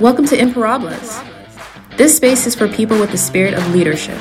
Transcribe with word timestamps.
Welcome 0.00 0.24
to 0.28 0.34
Imparables. 0.38 1.26
This 1.98 2.16
space 2.16 2.46
is 2.46 2.54
for 2.54 2.66
people 2.66 2.98
with 2.98 3.10
the 3.10 3.18
spirit 3.18 3.52
of 3.52 3.74
leadership. 3.74 4.18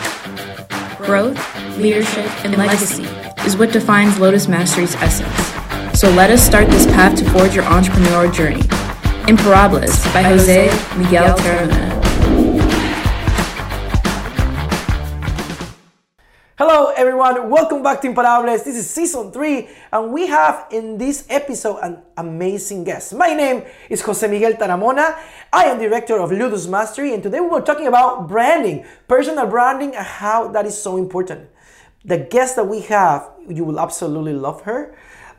Growth, 0.98 1.40
leadership, 1.78 2.26
and 2.44 2.58
legacy 2.58 3.04
is 3.46 3.56
what 3.56 3.72
defines 3.72 4.20
Lotus 4.20 4.50
Mastery's 4.50 4.94
essence. 4.96 5.98
So 5.98 6.10
let 6.10 6.32
us 6.32 6.46
start 6.46 6.68
this 6.68 6.86
path 6.88 7.18
to 7.20 7.30
forge 7.32 7.56
your 7.56 7.64
entrepreneurial 7.64 8.34
journey. 8.34 8.60
Imparables 9.30 10.14
by 10.14 10.22
Jose 10.24 10.66
Miguel 10.98 11.38
Taramona. 11.38 11.89
Everyone, 17.00 17.50
welcome 17.50 17.82
back 17.82 18.02
to 18.02 18.10
Imparables. 18.10 18.66
This 18.66 18.76
is 18.76 18.90
season 18.90 19.32
3 19.32 19.70
and 19.94 20.12
we 20.12 20.28
have 20.28 20.68
in 20.70 20.98
this 20.98 21.26
episode 21.30 21.80
an 21.82 22.02
amazing 22.18 22.84
guest. 22.84 23.14
My 23.14 23.34
name 23.34 23.64
is 23.90 24.02
Jose 24.02 24.28
Miguel 24.28 24.56
Taramona. 24.56 25.18
I 25.54 25.64
am 25.72 25.80
director 25.80 26.20
of 26.20 26.30
Lotus 26.34 26.68
Mastery 26.68 27.14
and 27.14 27.24
today 27.24 27.40
we 27.40 27.48
are 27.52 27.62
talking 27.62 27.88
about 27.88 28.28
branding, 28.28 28.86
personal 29.08 29.48
branding 29.48 29.96
and 29.96 30.06
how 30.06 30.50
that 30.50 30.66
is 30.66 30.76
so 30.76 30.98
important. 30.98 31.48
The 32.04 32.18
guest 32.18 32.58
that 32.58 32.68
we 32.68 32.82
have, 32.92 33.30
you 33.48 33.64
will 33.64 33.80
absolutely 33.80 34.34
love 34.34 34.64
her. 34.64 34.94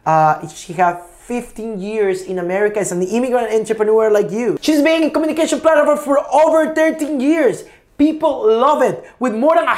Uh, 0.06 0.48
she 0.48 0.72
has 0.72 0.96
15 1.26 1.78
years 1.78 2.22
in 2.22 2.38
America 2.38 2.80
as 2.80 2.90
an 2.90 3.02
immigrant 3.02 3.52
entrepreneur 3.52 4.10
like 4.10 4.30
you. 4.30 4.56
She's 4.62 4.80
been 4.80 5.02
in 5.02 5.10
communication 5.10 5.60
platform 5.60 5.98
for 5.98 6.24
over 6.32 6.74
13 6.74 7.20
years. 7.20 7.64
People 7.98 8.48
love 8.48 8.80
it. 8.80 9.04
With 9.18 9.34
more 9.34 9.56
than 9.56 9.68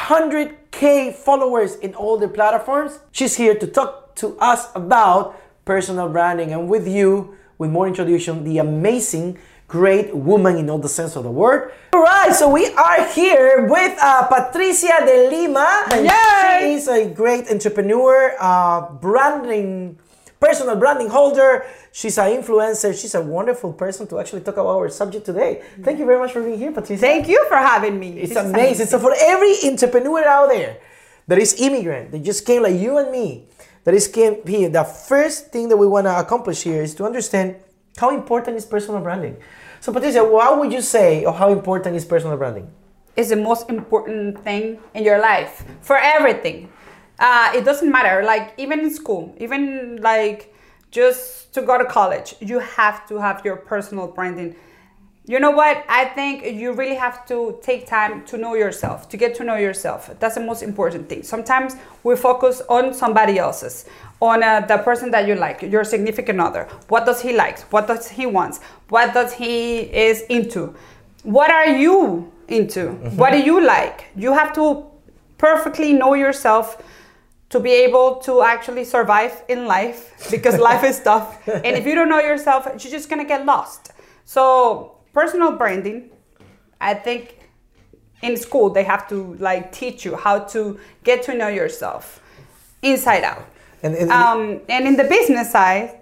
100k 0.73 1.15
followers 1.15 1.77
in 1.77 1.95
all 1.95 2.19
the 2.19 2.29
platforms, 2.29 2.99
she's 3.13 3.37
here 3.37 3.55
to 3.55 3.67
talk 3.67 4.15
to 4.17 4.37
us 4.39 4.69
about 4.75 5.41
personal 5.65 6.09
branding. 6.09 6.53
And 6.53 6.69
with 6.69 6.89
you, 6.89 7.37
with 7.59 7.71
more 7.71 7.87
introduction, 7.87 8.45
the 8.45 8.59
amazing, 8.59 9.39
great 9.69 10.15
woman 10.15 10.57
in 10.57 10.69
all 10.69 10.79
the 10.79 10.89
sense 10.89 11.17
of 11.17 11.25
the 11.25 11.31
word. 11.31 11.73
All 11.93 12.03
right, 12.03 12.35
so 12.35 12.51
we 12.51 12.67
are 12.75 13.07
here 13.13 13.67
with 13.69 13.97
uh, 14.01 14.27
Patricia 14.27 15.05
de 15.05 15.31
Lima. 15.31 15.85
And 15.93 16.07
Yay! 16.07 16.59
She 16.61 16.75
is 16.75 16.89
a 16.89 17.09
great 17.09 17.51
entrepreneur, 17.51 18.35
uh, 18.41 18.93
branding 18.93 19.99
personal 20.43 20.75
branding 20.75 21.09
holder. 21.09 21.65
She's 21.93 22.19
an 22.19 22.43
influencer. 22.43 22.91
She's 23.01 23.15
a 23.15 23.23
wonderful 23.23 23.73
person 23.73 24.09
to 24.09 24.19
actually 24.19 24.43
talk 24.43 24.59
about 24.59 24.75
our 24.75 24.91
subject 24.91 25.25
today. 25.25 25.63
Thank 25.83 26.01
you 26.01 26.05
very 26.05 26.19
much 26.19 26.33
for 26.33 26.43
being 26.43 26.59
here, 26.59 26.73
Patricia. 26.73 27.01
Thank 27.01 27.29
you 27.29 27.47
for 27.47 27.57
having 27.57 27.99
me. 28.01 28.19
It's 28.19 28.33
is 28.33 28.37
amazing. 28.37 28.87
So 28.87 28.99
for 28.99 29.15
every 29.17 29.55
entrepreneur 29.65 30.25
out 30.27 30.49
there 30.49 30.79
that 31.29 31.39
is 31.39 31.55
immigrant, 31.61 32.11
that 32.11 32.25
just 32.25 32.45
came 32.45 32.63
like 32.65 32.75
you 32.75 32.99
and 32.99 33.13
me, 33.13 33.47
that 33.85 33.95
is 33.95 34.09
came 34.09 34.45
here, 34.45 34.69
the 34.69 34.83
first 34.83 35.53
thing 35.53 35.69
that 35.69 35.77
we 35.77 35.87
want 35.87 36.07
to 36.07 36.19
accomplish 36.19 36.63
here 36.63 36.83
is 36.83 36.95
to 36.97 37.05
understand 37.05 37.57
how 37.97 38.11
important 38.11 38.57
is 38.57 38.67
personal 38.67 39.01
branding. 39.01 39.37
So 39.81 39.93
Patricia, 39.93 40.25
what 40.25 40.59
would 40.59 40.73
you 40.73 40.83
say 40.83 41.25
or 41.25 41.33
how 41.33 41.53
important 41.53 41.95
is 41.95 42.05
personal 42.05 42.37
branding? 42.37 42.69
It's 43.15 43.29
the 43.29 43.37
most 43.37 43.69
important 43.69 44.43
thing 44.43 44.79
in 44.95 45.05
your 45.05 45.21
life 45.21 45.65
for 45.83 45.99
everything. 45.99 46.69
Uh, 47.19 47.53
it 47.55 47.65
doesn't 47.65 47.91
matter. 47.91 48.25
Like 48.25 48.55
even 48.59 48.81
in 48.81 48.91
school, 48.91 49.35
even 49.39 50.01
like 50.03 50.55
just 50.91 51.53
to 51.55 51.63
go 51.63 51.79
to 51.79 51.85
college, 51.85 52.35
you 52.41 52.59
have 52.59 53.07
to 53.09 53.19
have 53.19 53.45
your 53.45 53.57
personal 53.57 54.07
branding. 54.09 54.57
You 55.25 55.39
know 55.39 55.53
what? 55.53 55.85
I 55.89 56.07
think 56.07 56.45
you 56.45 56.73
really 56.73 56.97
have 56.97 57.25
to 57.27 57.59
take 57.63 57.87
time 57.87 58.25
to 58.25 58.37
know 58.37 58.55
yourself, 58.55 59.09
to 59.11 59.17
get 59.17 59.37
to 59.37 59.45
know 59.45 59.55
yourself. 59.55 60.11
That's 60.19 60.35
the 60.35 60.41
most 60.41 60.63
important 60.63 61.09
thing. 61.09 61.23
Sometimes 61.23 61.77
we 62.03 62.17
focus 62.17 62.61
on 62.69 62.93
somebody 62.93 63.39
else's, 63.39 63.87
on 64.21 64.43
uh, 64.43 64.61
the 64.61 64.79
person 64.79 65.13
that 65.13 65.29
you 65.29 65.37
like, 65.37 65.63
your 65.63 65.85
significant 65.85 66.41
other. 66.41 66.69
What 66.89 67.07
does 67.07 67.23
he 67.23 67.35
like? 67.37 67.61
What 67.73 67.87
does 67.87 68.09
he 68.09 68.27
wants? 68.27 68.61
What 68.89 69.15
does 69.15 69.33
he 69.33 69.83
is 69.83 70.23
into? 70.23 70.75
What 71.23 71.53
are 71.53 71.69
you 71.69 72.33
into? 72.49 72.89
What 73.15 73.31
do 73.31 73.39
you 73.39 73.65
like? 73.65 74.07
You 74.17 74.33
have 74.33 74.53
to 74.55 74.87
perfectly 75.39 75.93
know 75.93 76.15
yourself 76.15 76.83
to 77.53 77.61
be 77.61 77.71
able 77.71 78.17
to 78.17 78.43
actually 78.43 78.85
survive 78.85 79.45
in 79.49 79.67
life 79.67 80.01
because 80.31 80.59
life 80.71 80.83
is 80.83 81.01
tough. 81.01 81.47
And 81.47 81.77
if 81.77 81.87
you 81.87 81.95
don't 81.95 82.09
know 82.09 82.21
yourself, 82.21 82.67
you're 82.67 82.91
just 82.99 83.09
gonna 83.11 83.27
get 83.27 83.45
lost. 83.45 83.93
So 84.25 84.97
personal 85.13 85.53
branding, 85.57 86.11
I 86.81 86.95
think 86.95 87.39
in 88.23 88.37
school 88.37 88.71
they 88.71 88.85
have 88.85 89.07
to 89.11 89.35
like 89.39 89.71
teach 89.71 90.05
you 90.05 90.17
how 90.17 90.39
to 90.55 90.81
get 91.05 91.23
to 91.25 91.35
know 91.35 91.49
yourself 91.49 92.23
inside 92.81 93.23
out. 93.23 93.45
And, 93.83 93.95
and 93.97 94.11
Um, 94.11 94.61
and 94.69 94.87
in 94.87 94.97
the 94.97 95.05
business 95.05 95.53
side, 95.53 96.01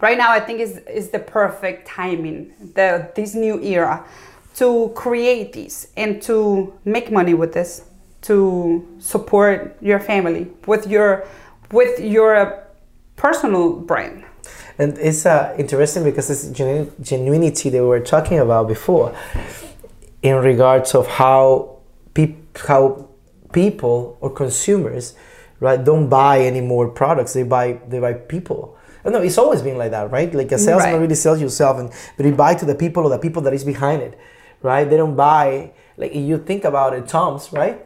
right 0.00 0.18
now 0.18 0.32
I 0.32 0.40
think 0.40 0.60
is 0.60 0.78
is 0.88 1.10
the 1.10 1.20
perfect 1.20 1.86
timing, 1.86 2.52
the 2.74 3.10
this 3.14 3.34
new 3.34 3.62
era, 3.62 4.04
to 4.56 4.90
create 4.94 5.52
this 5.52 5.88
and 5.96 6.20
to 6.22 6.72
make 6.84 7.12
money 7.12 7.34
with 7.34 7.52
this, 7.52 7.84
to 8.22 8.86
support 8.98 9.76
your 9.80 10.00
family 10.00 10.48
with 10.66 10.86
your 10.86 11.24
with 11.70 12.00
your 12.00 12.64
personal 13.16 13.72
brand. 13.80 14.24
And 14.78 14.96
it's 14.98 15.26
uh, 15.26 15.54
interesting 15.58 16.04
because 16.04 16.30
it's 16.30 16.48
genu- 16.56 16.90
genuinity 17.02 17.70
that 17.72 17.82
we 17.82 17.88
were 17.88 18.00
talking 18.00 18.38
about 18.38 18.68
before, 18.68 19.14
in 20.22 20.36
regards 20.36 20.94
of 20.94 21.06
how 21.06 21.78
peop- 22.14 22.58
how 22.66 23.08
people 23.52 24.16
or 24.20 24.30
consumers, 24.30 25.14
right, 25.60 25.82
don't 25.82 26.08
buy 26.08 26.40
any 26.40 26.60
more 26.60 26.88
products. 26.88 27.32
They 27.34 27.42
buy 27.42 27.80
they 27.88 27.98
buy 27.98 28.14
people. 28.14 28.76
I 29.04 29.10
know 29.10 29.22
it's 29.22 29.38
always 29.38 29.62
been 29.62 29.78
like 29.78 29.90
that, 29.92 30.10
right? 30.10 30.32
Like 30.34 30.52
a 30.52 30.58
salesman 30.58 30.92
Right. 30.94 31.00
really 31.00 31.14
sells 31.14 31.40
yourself, 31.40 31.78
and 31.78 31.90
but 32.16 32.26
you 32.26 32.34
buy 32.34 32.54
to 32.54 32.64
the 32.64 32.74
people 32.74 33.04
or 33.04 33.10
the 33.10 33.18
people 33.18 33.42
that 33.42 33.54
is 33.54 33.64
behind 33.64 34.02
it, 34.02 34.18
right? 34.62 34.88
They 34.88 34.96
don't 34.96 35.16
buy 35.16 35.72
like 35.96 36.12
if 36.12 36.22
you 36.22 36.38
think 36.38 36.64
about 36.64 36.94
it, 36.94 37.08
Tom's, 37.08 37.52
right? 37.52 37.84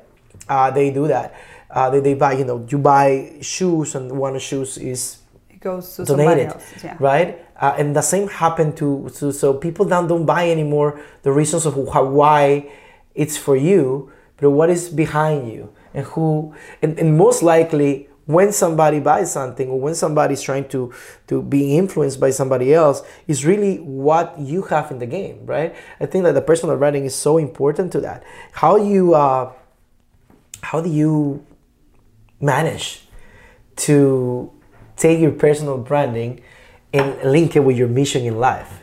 Uh, 0.48 0.70
they 0.70 0.91
do 0.91 1.06
that. 1.08 1.34
Uh, 1.70 1.88
they, 1.91 2.00
they 2.00 2.14
buy, 2.14 2.32
you 2.32 2.44
know, 2.44 2.66
you 2.69 2.78
buy 2.78 3.36
shoes, 3.41 3.94
and 3.94 4.12
one 4.12 4.36
of 4.36 4.42
shoes 4.42 4.76
is 4.76 5.19
It 5.48 5.60
goes 5.60 5.97
to 5.97 6.06
somebody 6.06 6.44
donated, 6.44 6.53
else. 6.53 6.84
Yeah. 6.84 6.97
right? 7.00 7.38
Uh, 7.56 7.75
and 7.78 7.94
the 7.94 8.03
same 8.03 8.28
happened 8.28 8.76
to, 8.78 9.08
to 9.16 9.32
so 9.32 9.54
people 9.54 9.86
now 9.86 10.04
don't 10.06 10.26
buy 10.26 10.50
anymore 10.50 11.00
the 11.22 11.30
reasons 11.32 11.64
of 11.64 11.75
how, 11.92 12.04
why 12.04 12.70
it's 13.14 13.36
for 13.36 13.56
you, 13.56 14.10
but 14.38 14.50
what 14.50 14.69
is 14.69 14.88
behind 14.88 15.50
you 15.53 15.72
and 15.94 16.04
who 16.06 16.54
and, 16.82 16.98
and 16.98 17.16
most 17.16 17.42
likely 17.42 18.09
when 18.26 18.53
somebody 18.53 19.00
buys 19.00 19.30
something 19.32 19.69
or 19.69 19.78
when 19.80 19.94
somebody's 19.94 20.42
trying 20.42 20.69
to 20.69 20.92
to 21.26 21.42
be 21.42 21.76
influenced 21.76 22.19
by 22.19 22.30
somebody 22.30 22.74
else 22.74 23.03
is 23.26 23.44
really 23.44 23.76
what 23.78 24.38
you 24.38 24.62
have 24.62 24.91
in 24.91 24.98
the 24.98 25.06
game, 25.06 25.44
right? 25.47 25.74
I 26.00 26.06
think 26.06 26.24
that 26.24 26.32
the 26.32 26.42
personal 26.42 26.76
branding 26.76 27.04
is 27.04 27.14
so 27.14 27.38
important 27.38 27.92
to 27.92 28.00
that. 28.00 28.24
How 28.53 28.76
you 28.76 29.14
uh, 29.14 29.53
how 30.62 30.81
do 30.81 30.89
you 30.91 31.45
manage 32.41 33.06
to 33.77 34.50
take 34.97 35.21
your 35.21 35.33
personal 35.33 35.78
branding 35.78 36.41
and 36.93 37.17
link 37.23 37.56
it 37.56 37.61
with 37.61 37.77
your 37.77 37.89
mission 37.89 38.25
in 38.25 38.39
life? 38.39 38.78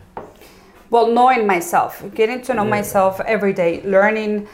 well 0.91 1.05
knowing 1.11 1.45
myself 1.45 2.03
getting 2.15 2.41
to 2.41 2.51
know 2.55 2.65
myself 2.65 3.19
every 3.21 3.53
day 3.53 3.79
learning 3.83 4.47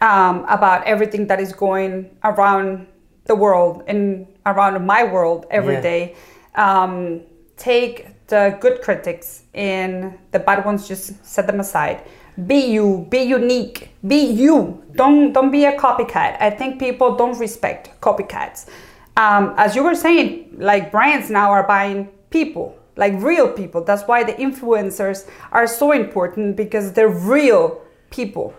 um, 0.00 0.42
about 0.48 0.82
everything 0.86 1.26
that 1.26 1.38
is 1.38 1.52
going 1.52 2.08
around 2.24 2.86
the 3.26 3.34
world 3.34 3.82
and 3.86 4.26
around 4.46 4.84
my 4.86 5.04
world 5.04 5.44
every 5.50 5.74
Yeah. 5.74 5.80
day. 5.90 6.16
um, 6.54 7.20
take 7.58 8.06
the 8.28 8.56
good 8.60 8.80
critics 8.82 9.42
and 9.54 10.18
the 10.32 10.38
bad 10.38 10.64
ones 10.64 10.88
just 10.88 11.22
set 11.24 11.46
them 11.46 11.60
aside 11.60 12.00
be 12.46 12.66
you 12.66 13.06
be 13.10 13.22
unique 13.22 13.90
be 14.06 14.16
you. 14.16 14.82
Don't 14.94 15.32
don't 15.32 15.50
be 15.50 15.64
a 15.66 15.76
copycat. 15.76 16.40
I 16.40 16.50
think 16.50 16.78
people 16.78 17.16
don't 17.16 17.38
respect 17.38 18.00
copycats. 18.00 18.68
Um, 19.16 19.54
as 19.58 19.76
you 19.76 19.82
were 19.84 19.94
saying 19.94 20.56
like 20.58 20.90
brands 20.90 21.30
now 21.30 21.50
are 21.50 21.66
buying 21.66 22.08
people 22.30 22.76
like 22.96 23.14
real 23.18 23.48
people. 23.52 23.84
That's 23.84 24.04
why 24.04 24.24
the 24.24 24.32
influencers 24.34 25.28
are 25.50 25.66
so 25.66 25.92
important 25.92 26.56
because 26.56 26.92
they're 26.92 27.08
real 27.08 27.80
people. 28.10 28.54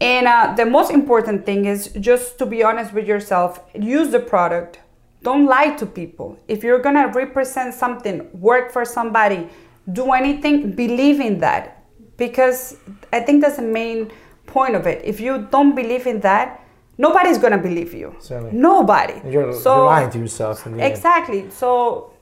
And 0.00 0.26
uh, 0.26 0.54
the 0.56 0.66
most 0.66 0.90
important 0.90 1.46
thing 1.46 1.64
is 1.64 1.88
just 2.00 2.38
to 2.38 2.46
be 2.46 2.62
honest 2.62 2.92
with 2.92 3.06
yourself. 3.06 3.60
Use 3.74 4.10
the 4.10 4.20
product. 4.20 4.80
Don't 5.22 5.46
lie 5.46 5.70
to 5.76 5.86
people. 5.86 6.38
If 6.48 6.62
you're 6.62 6.80
gonna 6.80 7.08
represent 7.08 7.74
something 7.74 8.28
work 8.32 8.72
for 8.72 8.84
somebody 8.84 9.48
do 9.92 10.12
anything 10.12 10.72
believe 10.72 11.20
in 11.20 11.38
that 11.38 11.75
because 12.16 12.76
i 13.12 13.20
think 13.20 13.42
that's 13.42 13.56
the 13.56 13.62
main 13.62 14.10
point 14.46 14.74
of 14.74 14.86
it 14.86 15.04
if 15.04 15.20
you 15.20 15.46
don't 15.50 15.74
believe 15.74 16.06
in 16.06 16.20
that 16.20 16.62
nobody's 16.98 17.38
gonna 17.38 17.58
believe 17.58 17.92
you 17.94 18.14
Certainly. 18.18 18.52
nobody 18.52 19.14
You're, 19.24 19.50
you're 19.52 19.84
lying 19.84 20.10
to 20.10 20.18
yourself. 20.18 20.64
The 20.64 20.70
end. 20.70 20.80
Exactly. 20.80 21.50
So 21.50 22.12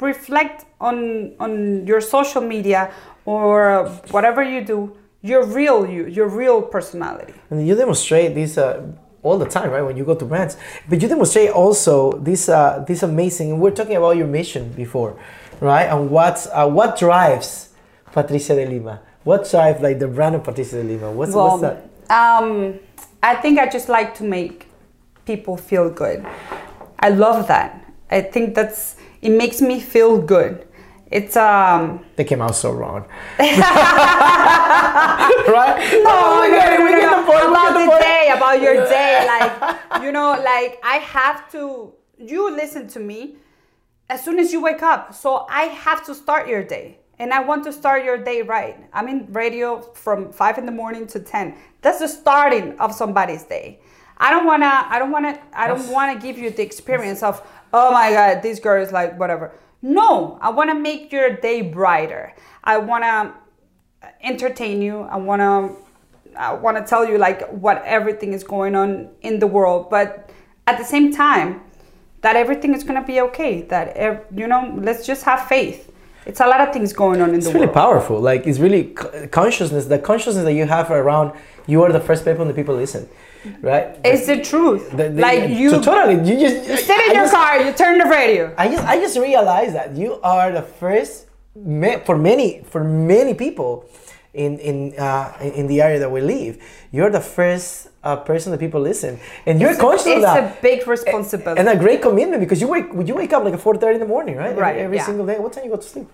reflect 0.00 0.64
on 0.80 1.34
on 1.40 1.86
your 1.86 2.00
social 2.00 2.42
media 2.42 2.92
or 3.24 3.86
whatever 4.10 4.42
you 4.42 4.64
do. 4.64 4.96
Your 5.20 5.44
real 5.44 5.84
you, 5.86 6.06
your 6.06 6.28
real 6.28 6.62
personality. 6.62 7.34
And 7.50 7.66
you 7.66 7.74
demonstrate 7.74 8.34
this 8.34 8.56
uh, 8.56 8.86
all 9.22 9.36
the 9.36 9.46
time, 9.46 9.70
right? 9.70 9.82
When 9.82 9.96
you 9.96 10.04
go 10.04 10.14
to 10.14 10.24
brands, 10.24 10.56
but 10.88 11.02
you 11.02 11.08
demonstrate 11.08 11.50
also 11.50 12.12
this 12.12 12.48
uh, 12.48 12.84
this 12.86 13.02
amazing. 13.02 13.58
We're 13.58 13.72
talking 13.72 13.96
about 13.96 14.16
your 14.16 14.28
mission 14.28 14.72
before, 14.72 15.18
right? 15.60 15.86
And 15.86 16.10
what's 16.10 16.46
uh, 16.46 16.68
what 16.68 16.98
drives 16.98 17.70
Patricia 18.12 18.54
de 18.54 18.66
Lima? 18.66 19.00
What 19.24 19.48
drives 19.50 19.80
like 19.82 19.98
the 19.98 20.08
brand 20.08 20.34
of 20.36 20.44
Patricia 20.44 20.76
Lima? 20.76 21.10
What's, 21.10 21.32
what's 21.32 21.60
that? 21.62 21.84
Um, 22.10 22.78
I 23.22 23.34
think 23.34 23.58
I 23.58 23.68
just 23.68 23.88
like 23.88 24.14
to 24.16 24.24
make 24.24 24.66
people 25.26 25.56
feel 25.56 25.90
good. 25.90 26.24
I 27.00 27.10
love 27.10 27.46
that. 27.48 27.84
I 28.10 28.22
think 28.22 28.54
that's 28.54 28.96
it 29.20 29.30
makes 29.30 29.60
me 29.60 29.80
feel 29.80 30.18
good. 30.20 30.66
It's 31.10 31.36
um 31.36 32.04
They 32.16 32.24
came 32.24 32.40
out 32.42 32.54
so 32.54 32.72
wrong. 32.72 33.06
right? 33.38 33.48
no, 36.04 36.40
we 36.42 36.48
no, 36.50 36.56
get 36.56 36.72
it, 36.74 36.78
no, 36.78 36.84
we 36.84 36.90
no, 36.92 37.20
the 37.20 37.26
point, 37.26 37.48
about 37.48 37.72
the 37.74 37.84
the 37.86 37.98
day, 38.00 38.32
about 38.36 38.60
your 38.60 38.74
day, 38.96 39.24
like 39.26 40.02
you 40.02 40.12
know, 40.12 40.32
like 40.42 40.78
I 40.82 40.96
have 40.96 41.50
to. 41.52 41.92
You 42.20 42.50
listen 42.50 42.88
to 42.88 42.98
me 43.00 43.36
as 44.10 44.24
soon 44.24 44.38
as 44.40 44.52
you 44.52 44.60
wake 44.60 44.82
up, 44.82 45.14
so 45.14 45.46
I 45.48 45.62
have 45.64 46.04
to 46.06 46.14
start 46.14 46.48
your 46.48 46.64
day, 46.64 46.97
and 47.18 47.32
I 47.32 47.40
want 47.40 47.64
to 47.64 47.72
start 47.72 48.04
your 48.04 48.18
day 48.18 48.42
right. 48.42 48.76
I'm 48.92 49.08
in 49.08 49.32
radio 49.32 49.80
from 49.80 50.32
five 50.32 50.58
in 50.58 50.66
the 50.66 50.72
morning 50.72 51.06
to 51.08 51.20
ten. 51.20 51.56
That's 51.82 51.98
the 51.98 52.08
starting 52.08 52.78
of 52.78 52.94
somebody's 52.94 53.44
day. 53.44 53.80
I 54.16 54.30
don't 54.30 54.46
wanna. 54.46 54.86
I 54.88 54.98
don't 54.98 55.10
wanna. 55.10 55.38
I 55.52 55.68
don't 55.68 55.88
wanna 55.88 56.18
give 56.18 56.38
you 56.38 56.50
the 56.50 56.62
experience 56.62 57.22
of 57.22 57.46
oh 57.72 57.92
my 57.92 58.10
god, 58.10 58.42
this 58.42 58.60
girl 58.60 58.82
is 58.82 58.92
like 58.92 59.18
whatever. 59.18 59.52
No, 59.82 60.38
I 60.40 60.50
wanna 60.50 60.74
make 60.74 61.12
your 61.12 61.36
day 61.36 61.62
brighter. 61.62 62.34
I 62.64 62.78
wanna 62.78 63.34
entertain 64.22 64.82
you. 64.82 65.00
I 65.02 65.16
want 65.16 65.40
to 65.40 65.76
I 66.36 66.52
want 66.52 66.76
to 66.76 66.84
tell 66.84 67.04
you 67.04 67.18
like 67.18 67.48
what 67.48 67.82
everything 67.84 68.32
is 68.32 68.44
going 68.44 68.76
on 68.76 69.10
in 69.22 69.38
the 69.38 69.46
world, 69.46 69.90
but 69.90 70.30
at 70.66 70.78
the 70.78 70.84
same 70.84 71.12
time 71.12 71.62
that 72.20 72.36
everything 72.36 72.74
is 72.74 72.84
going 72.84 73.00
to 73.00 73.06
be 73.06 73.20
okay. 73.22 73.62
That 73.62 73.96
ev- 73.96 74.26
you 74.34 74.46
know, 74.46 74.74
let's 74.80 75.06
just 75.06 75.24
have 75.24 75.48
faith. 75.48 75.87
It's 76.28 76.40
a 76.40 76.46
lot 76.46 76.60
of 76.60 76.72
things 76.74 76.92
going 76.92 77.20
on 77.22 77.30
in 77.30 77.36
It's 77.36 77.46
the 77.46 77.54
really 77.54 77.66
world. 77.66 77.74
powerful. 77.84 78.20
Like 78.20 78.46
it's 78.46 78.58
really 78.66 78.84
consciousness. 79.40 79.86
The 79.86 79.98
consciousness 79.98 80.44
that 80.44 80.52
you 80.60 80.66
have 80.66 80.90
around 80.90 81.32
you 81.66 81.82
are 81.84 81.92
the 81.92 82.00
first 82.08 82.24
people 82.24 82.42
and 82.42 82.50
the 82.50 82.54
people 82.54 82.74
listen, 82.84 83.08
right? 83.62 83.86
It's 84.04 84.26
the 84.26 84.38
truth. 84.50 84.82
The- 84.90 85.08
the- 85.10 85.20
like 85.28 85.50
you, 85.60 85.70
so 85.70 85.80
totally. 85.82 86.16
You 86.28 86.34
just 86.46 86.68
you 86.68 86.76
sit 86.76 86.98
in 87.06 87.10
I 87.10 87.14
your 87.18 87.24
just- 87.24 87.34
car, 87.34 87.52
you 87.66 87.72
turn 87.72 87.96
the 87.98 88.08
radio. 88.20 88.42
I 88.62 88.68
just 88.74 88.84
I 88.92 88.96
just 89.04 89.16
realized 89.18 89.74
that 89.74 89.88
you 89.96 90.10
are 90.22 90.48
the 90.52 90.62
first 90.80 91.26
for 92.08 92.16
many 92.16 92.48
for 92.72 92.84
many 92.84 93.34
people 93.34 93.84
in 94.34 94.58
in 94.58 94.76
uh, 94.98 95.32
in 95.60 95.66
the 95.66 95.78
area 95.86 95.98
that 95.98 96.10
we 96.16 96.20
live. 96.20 96.52
You're 96.92 97.10
the 97.10 97.20
first 97.38 97.88
uh, 98.04 98.16
person 98.30 98.52
that 98.52 98.60
people 98.66 98.80
listen, 98.80 99.18
and 99.46 99.60
you're 99.60 99.70
It's, 99.76 99.80
conscious 99.80 100.06
of 100.06 100.12
it's 100.18 100.24
that. 100.24 100.58
a 100.58 100.62
big 100.62 100.86
responsibility. 100.86 101.58
and 101.60 101.68
a 101.68 101.76
great 101.84 102.00
commitment 102.00 102.40
because 102.44 102.60
you 102.62 102.68
wake 102.68 102.86
you 103.08 103.14
wake 103.22 103.32
up 103.36 103.42
like 103.44 103.54
at 103.54 103.60
four 103.60 103.76
thirty 103.82 103.94
in 103.98 104.00
the 104.06 104.12
morning, 104.16 104.36
right? 104.36 104.50
Every- 104.52 104.62
Right, 104.66 104.76
Every, 104.86 104.96
yeah. 104.98 105.06
single 105.10 105.26
day. 105.26 105.38
What 105.44 105.52
time 105.52 105.64
you 105.64 105.70
go 105.70 105.76
to 105.76 105.88
sleep? 105.94 106.08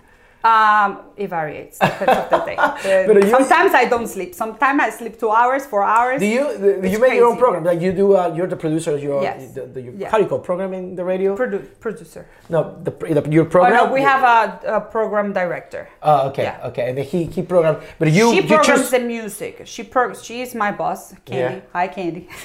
Um, 0.45 0.89
it 1.17 1.29
varies 1.31 1.79
depends 1.79 2.19
of 2.21 2.31
the 2.31 2.39
day. 2.45 2.57
Uh, 2.65 3.31
sometimes 3.39 3.73
I 3.75 3.85
don't 3.87 4.07
sleep. 4.07 4.35
Sometimes 4.35 4.79
I 4.87 4.91
sleep 4.91 5.19
two 5.19 5.31
hours, 5.31 5.65
four 5.65 5.83
hours. 5.83 6.21
Do 6.21 6.27
you 6.27 6.45
do 6.83 6.89
you 6.89 6.99
make 6.99 7.15
your 7.15 7.29
own 7.31 7.39
program? 7.39 7.65
Like 7.65 7.81
you 7.81 7.93
do? 7.93 8.07
Uh, 8.17 8.33
you're 8.37 8.47
the 8.55 8.57
producer. 8.65 8.97
You're 8.99 9.23
Yes. 9.23 9.53
the, 9.57 9.63
the, 9.75 9.81
you- 9.81 9.95
Yeah. 9.97 10.11
how 10.11 10.19
do 10.19 10.25
you 10.25 10.29
call 10.29 10.41
programming 10.51 10.97
the 10.97 11.05
radio? 11.13 11.35
Produ- 11.37 11.65
producer. 11.81 12.27
no, 12.51 12.61
the, 12.87 12.91
the 12.91 13.23
your 13.31 13.47
Oh 13.47 13.55
program. 13.55 13.73
no, 13.87 13.93
we 13.93 14.03
have 14.03 14.23
a, 14.37 14.77
a 14.79 14.81
program 14.97 15.33
director. 15.33 15.89
Oh, 16.03 16.29
okay, 16.29 16.43
Yeah. 16.49 16.69
okay, 16.69 16.85
and 16.91 16.99
he 16.99 17.25
he 17.37 17.41
program. 17.43 17.77
But 17.99 18.09
you 18.13 18.25
she 18.31 18.37
you 18.43 18.47
programs 18.55 18.81
choose. 18.83 18.91
the 18.91 19.01
music. 19.17 19.55
She 19.65 19.83
pro- 19.83 20.15
she 20.27 20.43
is 20.45 20.55
my 20.55 20.71
boss, 20.73 21.15
Candy. 21.25 21.57
Yeah. 21.57 21.73
Hi, 21.73 21.87
Candy. 21.89 22.23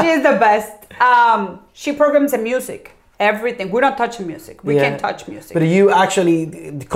she 0.00 0.06
is 0.16 0.22
the 0.30 0.36
best. 0.46 0.72
Um, 1.00 1.40
she 1.72 1.92
programs 1.92 2.30
the 2.32 2.38
music, 2.38 2.82
everything. 3.20 3.70
We 3.70 3.80
don't 3.80 3.96
touch 3.96 4.18
music. 4.18 4.64
We 4.64 4.74
Yeah. 4.74 4.82
can't 4.84 5.00
touch 5.06 5.28
music. 5.28 5.52
But 5.54 5.62
you 5.76 5.90
actually 6.04 6.38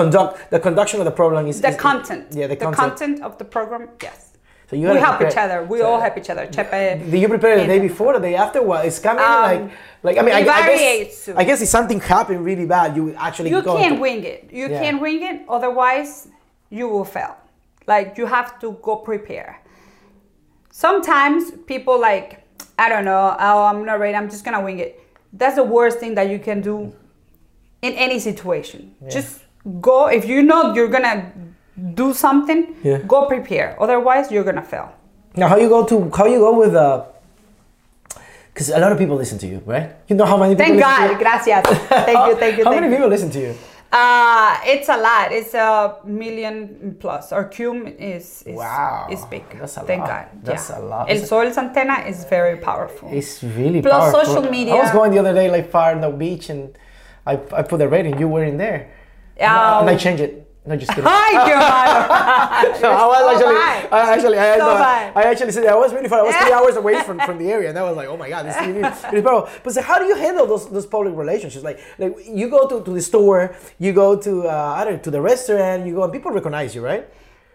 conduct 0.00 0.50
the 0.50 0.58
conduction 0.58 0.98
of 1.00 1.04
the 1.04 1.16
program 1.20 1.46
is 1.46 1.60
the 1.60 1.68
is- 1.68 1.76
content. 1.88 2.24
Yeah, 2.30 2.46
the, 2.48 2.56
the 2.56 2.64
content. 2.64 2.82
content 2.82 3.22
of 3.22 3.32
the 3.38 3.44
program. 3.44 3.88
Yes. 4.02 4.20
So 4.70 4.76
you 4.76 4.88
we 4.90 4.96
help 4.98 5.20
each 5.20 5.36
other. 5.36 5.62
We 5.62 5.78
so- 5.78 5.86
all 5.86 6.00
help 6.00 6.16
each 6.20 6.30
other. 6.30 6.46
Chepe. 6.46 7.10
Do 7.10 7.16
you 7.22 7.28
prepare 7.28 7.54
the 7.60 7.66
day 7.66 7.78
before, 7.78 8.14
the 8.14 8.20
day 8.28 8.34
after? 8.34 8.58
What 8.62 8.86
is 8.86 8.98
coming? 8.98 9.22
Um, 9.22 9.70
like, 10.02 10.16
like 10.16 10.18
I 10.18 10.22
mean, 10.26 10.34
I, 10.34 10.38
I 10.38 10.42
guess 10.42 11.28
I 11.40 11.44
guess 11.44 11.60
if 11.60 11.68
something 11.68 12.00
happened 12.00 12.40
really 12.50 12.66
bad, 12.76 12.96
you 12.96 13.14
actually 13.28 13.50
You 13.50 13.62
can't 13.62 14.00
wing 14.00 14.24
it. 14.24 14.48
You 14.58 14.66
Yeah. 14.68 14.80
can't 14.82 15.00
wing 15.04 15.20
it. 15.30 15.36
Otherwise, 15.56 16.28
you 16.70 16.88
will 16.88 17.04
fail. 17.16 17.36
Like 17.86 18.16
you 18.18 18.24
have 18.26 18.58
to 18.62 18.68
go 18.86 18.96
prepare. 18.96 19.60
Sometimes 20.70 21.52
people 21.66 22.00
like, 22.00 22.28
I 22.78 22.88
don't 22.88 23.04
know. 23.04 23.36
Oh, 23.38 23.64
I'm 23.64 23.84
not 23.84 24.00
ready. 24.00 24.16
I'm 24.16 24.28
just 24.30 24.44
gonna 24.44 24.60
wing 24.68 24.78
it. 24.80 25.00
That's 25.36 25.56
the 25.56 25.64
worst 25.64 25.98
thing 25.98 26.14
that 26.14 26.30
you 26.30 26.38
can 26.38 26.60
do 26.60 26.94
in 27.82 27.92
any 27.94 28.18
situation. 28.20 28.94
Just 29.10 29.40
go. 29.80 30.06
If 30.06 30.24
you 30.26 30.42
know 30.42 30.72
you're 30.74 30.88
gonna 30.88 31.32
do 31.94 32.14
something, 32.14 32.76
Yeah. 32.82 32.98
go 33.06 33.26
prepare. 33.26 33.74
Otherwise, 33.80 34.30
you're 34.30 34.44
gonna 34.44 34.62
fail. 34.62 34.92
Now, 35.36 35.48
how 35.48 35.56
you 35.58 35.68
go 35.68 35.84
to 35.84 36.10
how 36.16 36.26
you 36.26 36.38
go 36.38 36.54
with 36.56 36.74
uh? 36.74 37.02
Because 38.54 38.70
a 38.70 38.78
lot 38.78 38.92
of 38.92 38.98
people 38.98 39.16
listen 39.16 39.36
to 39.38 39.46
you, 39.48 39.60
right? 39.66 39.90
You 40.06 40.14
know 40.14 40.24
how 40.26 40.36
many 40.36 40.54
people. 40.54 40.64
Thank 40.64 40.78
listen 40.78 40.94
to 40.94 41.02
God. 41.02 41.10
you? 41.10 41.18
Gracias. 41.18 41.64
Thank 42.06 42.18
you. 42.28 42.34
Thank 42.38 42.56
you. 42.58 42.64
How 42.64 42.70
thank 42.70 42.82
many 42.82 42.86
you. 42.86 42.96
people 43.02 43.08
listen 43.10 43.30
to 43.30 43.40
you? 43.40 43.54
Uh, 43.94 44.58
it's 44.66 44.88
a 44.88 44.96
lot. 44.96 45.30
It's 45.30 45.54
a 45.54 45.96
million 46.04 46.96
plus. 46.98 47.30
Our 47.30 47.44
cum 47.48 47.86
is 47.86 48.42
is, 48.42 48.56
Wow. 48.56 49.06
is 49.08 49.24
big. 49.26 49.44
That's 49.58 49.76
a 49.76 49.80
Thank 49.82 50.00
lot. 50.00 50.08
God. 50.08 50.26
That's 50.42 50.68
yeah. 50.70 50.78
a 50.78 50.80
lot. 50.82 51.08
El 51.10 51.18
Sol's 51.24 51.56
antenna 51.56 51.98
is 52.10 52.24
very 52.24 52.56
powerful. 52.58 53.08
It's 53.12 53.42
really 53.44 53.80
Plus 53.82 53.94
powerful. 54.12 54.24
social 54.34 54.50
media. 54.50 54.74
I 54.74 54.82
was 54.82 54.90
going 54.90 55.12
the 55.12 55.18
other 55.20 55.32
day, 55.34 55.48
like 55.48 55.70
far 55.70 55.92
on 55.94 56.00
the 56.00 56.10
beach, 56.10 56.50
and 56.50 56.76
I, 57.24 57.34
I 57.52 57.62
put 57.62 57.78
the 57.78 57.88
rating. 57.88 58.18
You 58.18 58.26
were 58.26 58.42
in 58.44 58.56
there, 58.58 58.90
and 59.36 59.52
I- 59.52 59.80
and 59.80 59.90
I 59.90 59.96
changed 59.96 60.22
it. 60.22 60.43
No, 60.66 60.76
just 60.76 60.90
kidding. 60.92 61.04
Ay, 61.06 61.32
qué 61.44 61.54
malo. 61.54 62.80
No, 62.80 62.90
I 62.90 63.06
was 63.06 63.38
so 63.40 63.48
actually. 63.54 63.90
I 63.92 64.14
actually, 64.14 64.38
I, 64.38 64.58
So 64.58 64.64
no. 64.64 64.72
I 64.72 65.22
actually 65.30 65.52
said 65.52 65.66
I 65.66 65.74
was 65.74 65.92
really 65.92 66.08
far. 66.08 66.20
I 66.20 66.22
was 66.22 66.36
three 66.36 66.52
hours 66.52 66.76
away 66.76 67.02
from, 67.02 67.18
from 67.26 67.36
the 67.38 67.50
area, 67.52 67.68
and 67.68 67.78
I 67.78 67.82
was 67.82 67.96
like, 67.96 68.08
oh 68.08 68.16
my 68.16 68.30
god, 68.30 68.46
this 68.46 68.56
is 68.56 68.66
really. 69.12 69.20
But 69.20 69.72
so 69.74 69.82
how 69.82 69.98
do 69.98 70.06
you 70.06 70.16
handle 70.16 70.46
those 70.46 70.66
those 70.70 70.86
public 70.86 71.14
relationships? 71.14 71.62
Like, 71.62 71.80
like 71.98 72.16
you 72.26 72.48
go 72.48 72.66
to, 72.68 72.82
to 72.82 72.90
the 72.90 73.02
store, 73.02 73.54
you 73.78 73.92
go 73.92 74.16
to 74.16 74.48
uh, 74.48 74.74
I 74.78 74.84
don't 74.84 74.94
know, 74.94 74.98
to 75.00 75.10
the 75.10 75.20
restaurant, 75.20 75.86
you 75.86 75.94
go, 75.96 76.04
and 76.04 76.12
people 76.12 76.30
recognize 76.32 76.74
you, 76.74 76.82
right? 76.82 77.06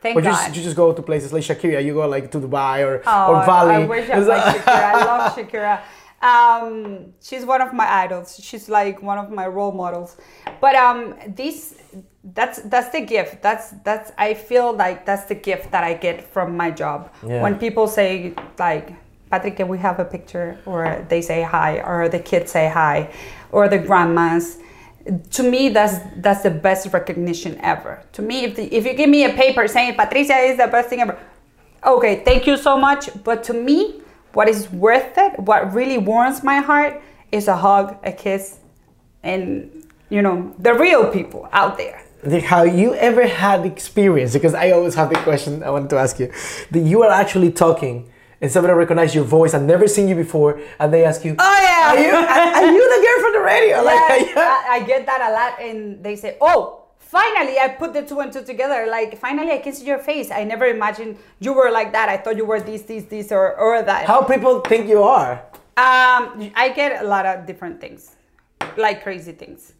Thank 0.01 0.15
or 0.15 0.19
you 0.19 0.29
God. 0.29 0.45
just, 0.45 0.55
you 0.55 0.63
just 0.63 0.75
go 0.77 0.93
to 0.93 1.01
places 1.01 1.33
like 1.33 1.43
Shakira, 1.43 1.83
you 1.83 1.93
go 1.93 2.07
like 2.07 2.31
to 2.31 2.39
Dubai 2.39 2.85
or 2.85 3.01
Oh, 3.05 3.33
or 3.33 3.45
Bali. 3.45 3.75
I 3.75 3.85
wish 3.85 4.09
I 4.09 4.19
was 4.19 4.27
like 4.27 4.43
Shakira. 4.55 4.93
I 4.93 5.05
love 5.05 5.35
Shakira. 5.37 5.81
Um, 6.21 7.13
she's 7.21 7.45
one 7.45 7.61
of 7.61 7.73
my 7.73 7.89
idols. 8.03 8.39
She's 8.41 8.67
like 8.69 9.01
one 9.01 9.17
of 9.17 9.29
my 9.31 9.47
role 9.47 9.71
models. 9.71 10.17
But 10.59 10.75
um, 10.75 11.15
this 11.27 11.75
that's 12.23 12.61
that's 12.63 12.89
the 12.89 13.01
gift. 13.01 13.41
That's 13.41 13.71
that's 13.83 14.11
I 14.17 14.33
feel 14.33 14.73
like 14.73 15.05
that's 15.05 15.25
the 15.25 15.35
gift 15.35 15.71
that 15.71 15.83
I 15.83 15.93
get 15.93 16.21
from 16.23 16.57
my 16.57 16.71
job. 16.71 17.11
Yeah. 17.25 17.41
When 17.41 17.57
people 17.57 17.87
say 17.87 18.33
like, 18.57 18.93
Patrick, 19.29 19.57
can 19.57 19.67
we 19.67 19.77
have 19.77 19.99
a 19.99 20.05
picture? 20.05 20.59
Or 20.65 21.05
they 21.07 21.21
say 21.21 21.41
hi, 21.41 21.79
or 21.81 22.09
the 22.09 22.19
kids 22.19 22.51
say 22.51 22.69
hi, 22.69 23.11
or 23.51 23.69
the 23.69 23.79
grandmas. 23.79 24.59
To 25.31 25.43
me, 25.43 25.69
that's 25.69 25.95
that's 26.17 26.43
the 26.43 26.51
best 26.51 26.91
recognition 26.93 27.57
ever. 27.61 28.03
To 28.13 28.21
me, 28.21 28.43
if 28.43 28.55
the, 28.57 28.63
if 28.75 28.85
you 28.85 28.93
give 28.93 29.09
me 29.09 29.23
a 29.23 29.33
paper 29.33 29.67
saying 29.67 29.95
Patricia 29.95 30.35
is 30.35 30.57
the 30.57 30.67
best 30.67 30.89
thing 30.89 30.99
ever, 30.99 31.17
okay, 31.85 32.23
thank 32.25 32.45
you 32.45 32.57
so 32.57 32.77
much. 32.77 33.09
But 33.23 33.43
to 33.45 33.53
me, 33.53 34.01
what 34.33 34.47
is 34.47 34.69
worth 34.71 35.17
it, 35.17 35.39
what 35.39 35.73
really 35.73 35.97
warms 35.97 36.43
my 36.43 36.57
heart, 36.57 37.01
is 37.31 37.47
a 37.47 37.55
hug, 37.55 37.97
a 38.03 38.11
kiss, 38.11 38.59
and 39.23 39.85
you 40.09 40.21
know 40.21 40.55
the 40.59 40.73
real 40.73 41.11
people 41.11 41.47
out 41.51 41.77
there. 41.77 42.03
Have 42.41 42.77
you 42.77 42.93
ever 42.95 43.25
had 43.27 43.65
experience? 43.65 44.33
Because 44.33 44.53
I 44.53 44.71
always 44.71 44.95
have 44.95 45.09
the 45.09 45.19
question 45.19 45.63
I 45.63 45.69
wanted 45.69 45.89
to 45.91 45.97
ask 45.97 46.19
you 46.19 46.31
that 46.71 46.79
you 46.81 47.03
are 47.03 47.11
actually 47.11 47.51
talking 47.51 48.11
and 48.41 48.51
somebody 48.51 48.73
recognize 48.73 49.13
your 49.15 49.23
voice 49.23 49.53
and 49.53 49.67
never 49.67 49.87
seen 49.87 50.07
you 50.07 50.15
before, 50.15 50.59
and 50.79 50.93
they 50.93 51.03
ask 51.05 51.23
you, 51.25 51.35
Oh 51.37 51.59
yeah, 51.61 51.91
"Are 51.91 51.99
you, 51.99 52.11
are, 52.11 52.65
are 52.65 52.71
you 52.71 52.83
the 52.95 53.05
girl 53.05 53.23
from 53.23 53.33
the 53.33 53.45
radio?" 53.45 53.77
Like, 53.83 53.95
Yes, 53.95 54.37
I, 54.69 54.75
I 54.75 54.83
get 54.83 55.05
that 55.05 55.21
a 55.21 55.31
lot, 55.33 55.61
and 55.61 56.03
they 56.03 56.15
say, 56.15 56.37
"Oh, 56.41 56.85
finally, 57.09 57.57
I 57.57 57.69
put 57.69 57.93
the 57.93 58.03
two 58.03 58.19
and 58.19 58.31
two 58.31 58.43
together. 58.43 58.87
Like, 58.89 59.17
finally, 59.17 59.51
I 59.51 59.57
can 59.57 59.73
see 59.73 59.85
your 59.85 59.97
face. 59.97 60.29
I 60.31 60.43
never 60.43 60.65
imagined 60.65 61.17
you 61.39 61.53
were 61.53 61.71
like 61.71 61.91
that. 61.91 62.07
I 62.07 62.17
thought 62.17 62.37
you 62.37 62.45
were 62.45 62.61
this, 62.61 62.83
this, 62.83 63.05
this, 63.05 63.31
or 63.31 63.57
or 63.57 63.81
that." 63.81 64.05
how 64.05 64.21
people 64.21 64.61
think 64.61 64.87
you 64.87 65.01
are? 65.01 65.41
Um, 65.77 66.51
I 66.55 66.71
get 66.75 67.01
a 67.03 67.07
lot 67.07 67.25
of 67.25 67.45
different 67.47 67.81
things, 67.81 68.15
like 68.77 69.01
crazy 69.01 69.31
things. 69.31 69.73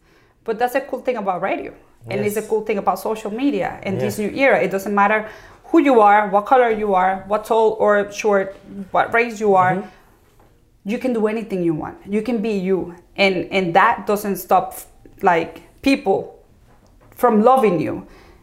But 0.44 0.58
that's 0.58 0.74
a 0.74 0.80
cool 0.80 1.00
thing 1.00 1.16
about 1.18 1.42
radio, 1.42 1.72
and 2.08 2.24
it's 2.24 2.36
a 2.36 2.42
cool 2.42 2.62
thing 2.64 2.78
about 2.78 2.98
social 2.98 3.30
media 3.30 3.78
in 3.84 3.98
this 3.98 4.18
new 4.18 4.30
era. 4.30 4.60
It 4.60 4.70
doesn't 4.70 4.94
matter 4.94 5.28
who 5.64 5.78
you 5.80 6.00
are, 6.00 6.28
what 6.28 6.46
color 6.46 6.70
you 6.70 6.94
are, 6.94 7.22
what 7.28 7.44
tall 7.44 7.76
or 7.78 8.10
short, 8.10 8.56
what 8.90 9.12
race 9.14 9.38
you 9.38 9.54
are. 9.54 9.76
Mm-hmm. 9.76 10.88
You 10.90 10.98
can 10.98 11.12
do 11.12 11.26
anything 11.26 11.62
you 11.62 11.74
want. 11.74 11.98
You 12.06 12.22
can 12.22 12.40
be 12.40 12.56
you, 12.56 12.96
and 13.16 13.46
and 13.52 13.74
that 13.76 14.06
doesn't 14.06 14.36
stop 14.36 14.74
like 15.20 15.60
people 15.82 16.39
from 17.20 17.42
loving 17.42 17.76
you. 17.86 17.94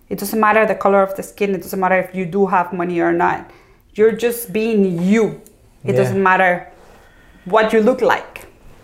It 0.10 0.17
doesn't 0.22 0.39
matter 0.39 0.65
the 0.65 0.75
color 0.86 1.01
of 1.07 1.12
the 1.17 1.24
skin. 1.31 1.50
It 1.57 1.62
doesn't 1.65 1.79
matter 1.86 1.98
if 2.05 2.10
you 2.15 2.25
do 2.38 2.46
have 2.55 2.72
money 2.81 3.00
or 3.07 3.12
not. 3.12 3.39
You're 3.98 4.13
just 4.25 4.53
being 4.53 4.81
you. 5.12 5.24
It 5.84 5.91
Yeah. 5.96 6.00
doesn't 6.01 6.22
matter 6.31 6.53
what 7.53 7.74
you 7.74 7.81
look 7.89 8.01
like. 8.01 8.34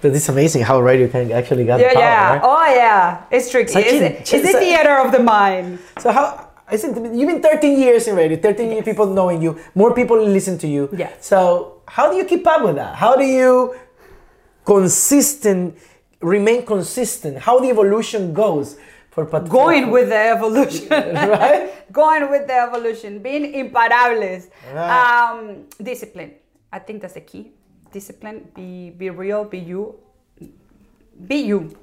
But 0.01 0.09
it's 0.17 0.27
amazing 0.27 0.63
how 0.69 0.81
radio 0.81 1.07
can 1.07 1.31
actually 1.31 1.63
get 1.69 1.79
Yeah, 1.79 1.89
the 1.89 1.95
power, 1.95 2.03
yeah. 2.03 2.29
right? 2.33 2.41
Oh, 2.43 2.65
yeah. 2.83 3.21
It's 3.35 3.47
tricky. 3.51 3.71
Such 3.71 3.85
It's, 3.85 4.01
a- 4.01 4.19
it's 4.19 4.31
the 4.31 4.51
such 4.51 4.55
a- 4.55 4.59
theater 4.65 4.95
of 5.03 5.11
the 5.15 5.23
mind. 5.35 5.79
So 6.03 6.11
how 6.11 6.25
I 6.67 6.75
said 6.75 6.91
you've 7.17 7.29
been 7.31 7.41
13 7.41 7.79
years 7.79 8.07
in 8.09 8.15
radio, 8.15 8.35
13 8.37 8.71
years 8.71 8.83
people 8.83 9.05
knowing 9.19 9.41
you, 9.45 9.51
more 9.75 9.93
people 9.93 10.17
listen 10.37 10.57
to 10.63 10.67
you. 10.67 10.89
Yeah. 10.91 11.09
So 11.21 11.37
how 11.87 12.09
do 12.11 12.17
you 12.17 12.25
keep 12.25 12.45
up 12.47 12.61
with 12.67 12.75
that? 12.81 12.95
How 12.95 13.15
do 13.15 13.23
you 13.23 13.75
consistent 14.65 15.77
remain 16.19 16.65
consistent? 16.65 17.37
How 17.47 17.59
the 17.59 17.69
evolution 17.69 18.33
goes 18.33 18.75
for 19.13 19.25
Pat- 19.25 19.47
Going 19.47 19.91
with 19.91 20.09
the 20.09 20.17
evolution. 20.17 20.89
right? 20.89 21.69
Going 21.91 22.29
with 22.29 22.47
the 22.47 22.55
evolution. 22.55 23.19
Being 23.19 23.53
imparables. 23.53 24.49
Right. 24.73 24.89
Um, 24.89 25.65
discipline. 25.81 26.33
I 26.71 26.79
think 26.79 27.01
that's 27.01 27.13
the 27.13 27.21
key. 27.21 27.51
Discipline. 27.91 28.49
Be 28.55 28.89
be 28.89 29.09
real. 29.11 29.45
Be 29.45 29.59
you. 29.59 29.95
Be 31.27 31.35
you. 31.35 31.77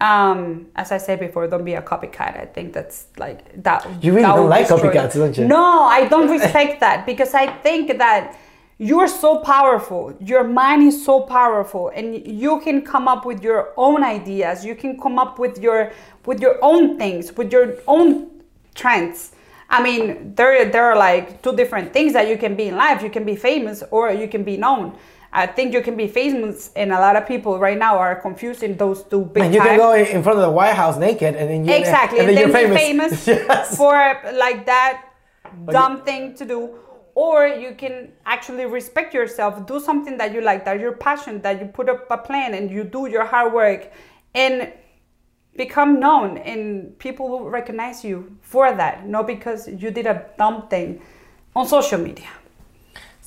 Um, 0.00 0.66
as 0.74 0.92
I 0.92 0.98
said 0.98 1.20
before, 1.20 1.46
don't 1.46 1.64
be 1.64 1.74
a 1.74 1.80
copycat. 1.80 2.38
I 2.38 2.46
think 2.46 2.74
that's 2.74 3.06
like 3.16 3.62
that. 3.62 3.86
You 4.02 4.12
really 4.12 4.26
that 4.26 4.34
don't 4.34 4.50
like 4.50 4.66
copycats, 4.66 5.14
don't 5.14 5.36
you? 5.38 5.46
No, 5.46 5.84
I 5.84 6.06
don't 6.08 6.28
respect 6.38 6.80
that 6.80 7.06
because 7.06 7.32
I 7.32 7.46
think 7.46 7.96
that 7.96 8.36
you're 8.78 9.08
so 9.08 9.38
powerful. 9.38 10.14
Your 10.20 10.44
mind 10.44 10.82
is 10.82 11.02
so 11.02 11.20
powerful, 11.22 11.88
and 11.94 12.26
you 12.26 12.60
can 12.60 12.82
come 12.82 13.08
up 13.08 13.24
with 13.24 13.42
your 13.42 13.72
own 13.78 14.04
ideas. 14.04 14.66
You 14.66 14.74
can 14.74 15.00
come 15.00 15.18
up 15.18 15.38
with 15.38 15.58
your 15.58 15.92
with 16.26 16.40
your 16.40 16.58
own 16.62 16.98
things, 16.98 17.32
with 17.36 17.52
your 17.52 17.76
own 17.86 18.30
trends. 18.74 19.32
I 19.68 19.82
mean, 19.82 20.34
there 20.34 20.70
there 20.70 20.84
are 20.84 20.96
like 20.96 21.42
two 21.42 21.54
different 21.56 21.92
things 21.92 22.12
that 22.12 22.28
you 22.28 22.36
can 22.38 22.54
be 22.54 22.68
in 22.68 22.76
life. 22.76 23.02
You 23.02 23.10
can 23.10 23.24
be 23.24 23.36
famous 23.36 23.82
or 23.90 24.12
you 24.12 24.28
can 24.28 24.44
be 24.44 24.56
known. 24.56 24.92
I 25.32 25.46
think 25.46 25.74
you 25.74 25.82
can 25.82 25.96
be 25.96 26.08
famous, 26.08 26.70
and 26.76 26.92
a 26.92 27.00
lot 27.00 27.14
of 27.16 27.26
people 27.26 27.58
right 27.58 27.76
now 27.76 27.98
are 27.98 28.14
confusing 28.14 28.76
those 28.76 29.02
two 29.02 29.22
big 29.24 29.42
And 29.44 29.54
you 29.54 29.60
time. 29.60 29.68
can 29.68 29.78
go 29.78 29.92
in 29.92 30.22
front 30.22 30.38
of 30.38 30.44
the 30.44 30.50
White 30.50 30.74
House 30.74 30.96
naked, 30.96 31.34
and 31.34 31.50
then 31.50 31.64
you 31.66 31.74
Exactly, 31.74 32.20
and 32.20 32.28
and, 32.28 32.38
then, 32.38 32.52
then, 32.52 32.68
you're 32.68 32.78
famous. 32.78 33.24
famous 33.24 33.26
yes. 33.48 33.76
for 33.76 33.92
like 34.34 34.64
that 34.66 35.02
dumb 35.70 36.02
thing 36.02 36.34
to 36.36 36.44
do. 36.44 36.78
Or 37.14 37.46
you 37.46 37.74
can 37.74 38.12
actually 38.26 38.66
respect 38.66 39.14
yourself, 39.14 39.66
do 39.66 39.80
something 39.80 40.16
that 40.18 40.32
you 40.34 40.42
like, 40.42 40.64
that 40.66 40.80
you're 40.80 40.92
passionate, 40.92 41.42
that 41.42 41.60
you 41.60 41.66
put 41.66 41.88
up 41.88 42.06
a 42.10 42.18
plan 42.18 42.54
and 42.54 42.70
you 42.70 42.84
do 42.84 43.06
your 43.08 43.24
hard 43.24 43.52
work 43.54 43.90
and 44.34 44.70
become 45.56 46.00
known 46.00 46.38
and 46.38 46.98
people 46.98 47.28
will 47.28 47.48
recognize 47.50 48.04
you 48.04 48.36
for 48.42 48.72
that, 48.72 49.06
not 49.06 49.26
because 49.26 49.68
you 49.68 49.90
did 49.90 50.06
a 50.06 50.26
dumb 50.38 50.68
thing 50.68 51.00
on 51.54 51.66
social 51.66 51.98
media. 51.98 52.28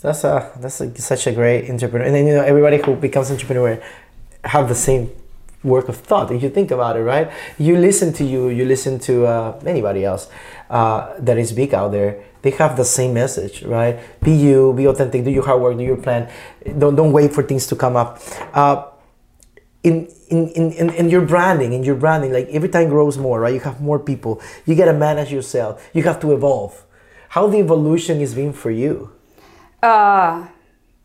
That's 0.01 0.23
a 0.23 0.51
that's 0.57 0.79
a, 0.79 1.01
such 1.01 1.27
a 1.27 1.33
great 1.33 1.69
entrepreneur, 1.69 2.05
and 2.05 2.15
then 2.15 2.25
you 2.25 2.33
know 2.35 2.43
everybody 2.43 2.77
who 2.77 2.95
becomes 2.95 3.31
entrepreneur 3.31 3.81
have 4.45 4.69
the 4.69 4.75
same 4.75 5.11
work 5.61 5.89
of 5.89 5.97
thought. 5.97 6.31
If 6.31 6.41
you 6.41 6.49
think 6.49 6.71
about 6.71 6.95
it, 6.95 7.01
right? 7.01 7.29
You 7.57 7.77
listen 7.77 8.13
to 8.13 8.23
you, 8.23 8.47
you 8.47 8.63
listen 8.63 8.97
to 8.99 9.25
uh, 9.25 9.59
anybody 9.65 10.05
else 10.05 10.29
uh, 10.69 11.15
that 11.19 11.37
is 11.37 11.51
big 11.51 11.73
out 11.73 11.91
there. 11.91 12.23
They 12.41 12.51
have 12.51 12.77
the 12.77 12.85
same 12.85 13.13
message, 13.13 13.63
right? 13.63 13.99
Be 14.21 14.31
you, 14.31 14.71
be 14.71 14.85
authentic, 14.85 15.25
do 15.25 15.31
your 15.31 15.45
hard 15.45 15.61
work, 15.61 15.77
do 15.77 15.83
your 15.83 15.97
plan. 15.97 16.31
Don't 16.77 16.95
don't 16.95 17.11
wait 17.11 17.33
for 17.33 17.43
things 17.43 17.67
to 17.67 17.75
come 17.75 17.97
up. 17.97 18.21
Uh, 18.53 18.85
in, 19.89 20.49
in, 20.57 20.71
in, 20.81 20.89
in, 21.01 21.09
your 21.09 21.21
branding, 21.21 21.73
in 21.73 21.83
your 21.83 21.95
branding, 21.95 22.31
like 22.31 22.47
every 22.49 22.69
time 22.69 22.89
grows 22.89 23.17
more, 23.17 23.39
right? 23.39 23.53
You 23.53 23.59
have 23.61 23.81
more 23.81 23.99
people. 23.99 24.41
You 24.65 24.75
gotta 24.75 24.93
manage 24.93 25.31
yourself. 25.31 25.71
You 25.93 26.03
have 26.03 26.19
to 26.21 26.33
evolve. 26.33 26.85
How 27.29 27.47
the 27.47 27.57
evolution 27.57 28.21
is 28.21 28.33
being 28.33 28.53
for 28.53 28.71
you? 28.71 29.11
Uh, 29.81 30.47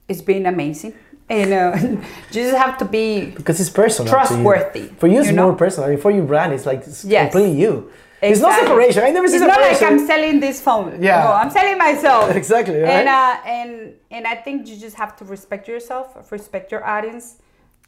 it's 0.08 0.22
been 0.22 0.46
amazing. 0.46 0.94
You 1.30 1.46
know, 1.46 1.74
you 1.82 2.02
just 2.30 2.54
have 2.56 2.76
to 2.78 2.84
be 2.84 3.06
because 3.40 3.58
it's 3.58 3.70
personal 3.70 4.12
Trustworthy, 4.12 4.80
you. 4.80 4.94
for 4.98 5.06
you 5.06 5.20
it's 5.20 5.28
you 5.30 5.36
know? 5.36 5.46
more 5.48 5.56
personal 5.56 5.88
I 5.88 5.92
mean, 5.92 6.00
for 6.00 6.10
you 6.10 6.22
brand 6.22 6.52
it's 6.52 6.66
like 6.66 6.80
it's 6.86 7.02
Yes. 7.02 7.32
completely 7.32 7.58
you 7.62 7.90
it's 8.20 8.40
no 8.40 8.48
Exactly. 8.48 8.68
separation 8.68 9.02
i 9.04 9.10
never 9.10 9.28
see 9.28 9.36
it's 9.36 9.46
not 9.46 9.60
like 9.60 9.82
I'm 9.82 10.06
selling 10.06 10.38
this 10.40 10.60
phone. 10.60 11.02
Yeah. 11.02 11.24
No, 11.24 11.32
I'm 11.32 11.50
selling 11.50 11.78
myself. 11.78 12.34
Exactly, 12.42 12.78
right? 12.78 12.90
And 12.98 13.08
uh, 13.08 13.36
and 13.56 13.94
and 14.10 14.26
I 14.26 14.34
think 14.44 14.68
you 14.68 14.76
just 14.76 14.96
have 14.96 15.16
to 15.18 15.24
respect 15.24 15.66
yourself, 15.66 16.06
respect 16.30 16.70
your 16.70 16.84
audience. 16.84 17.36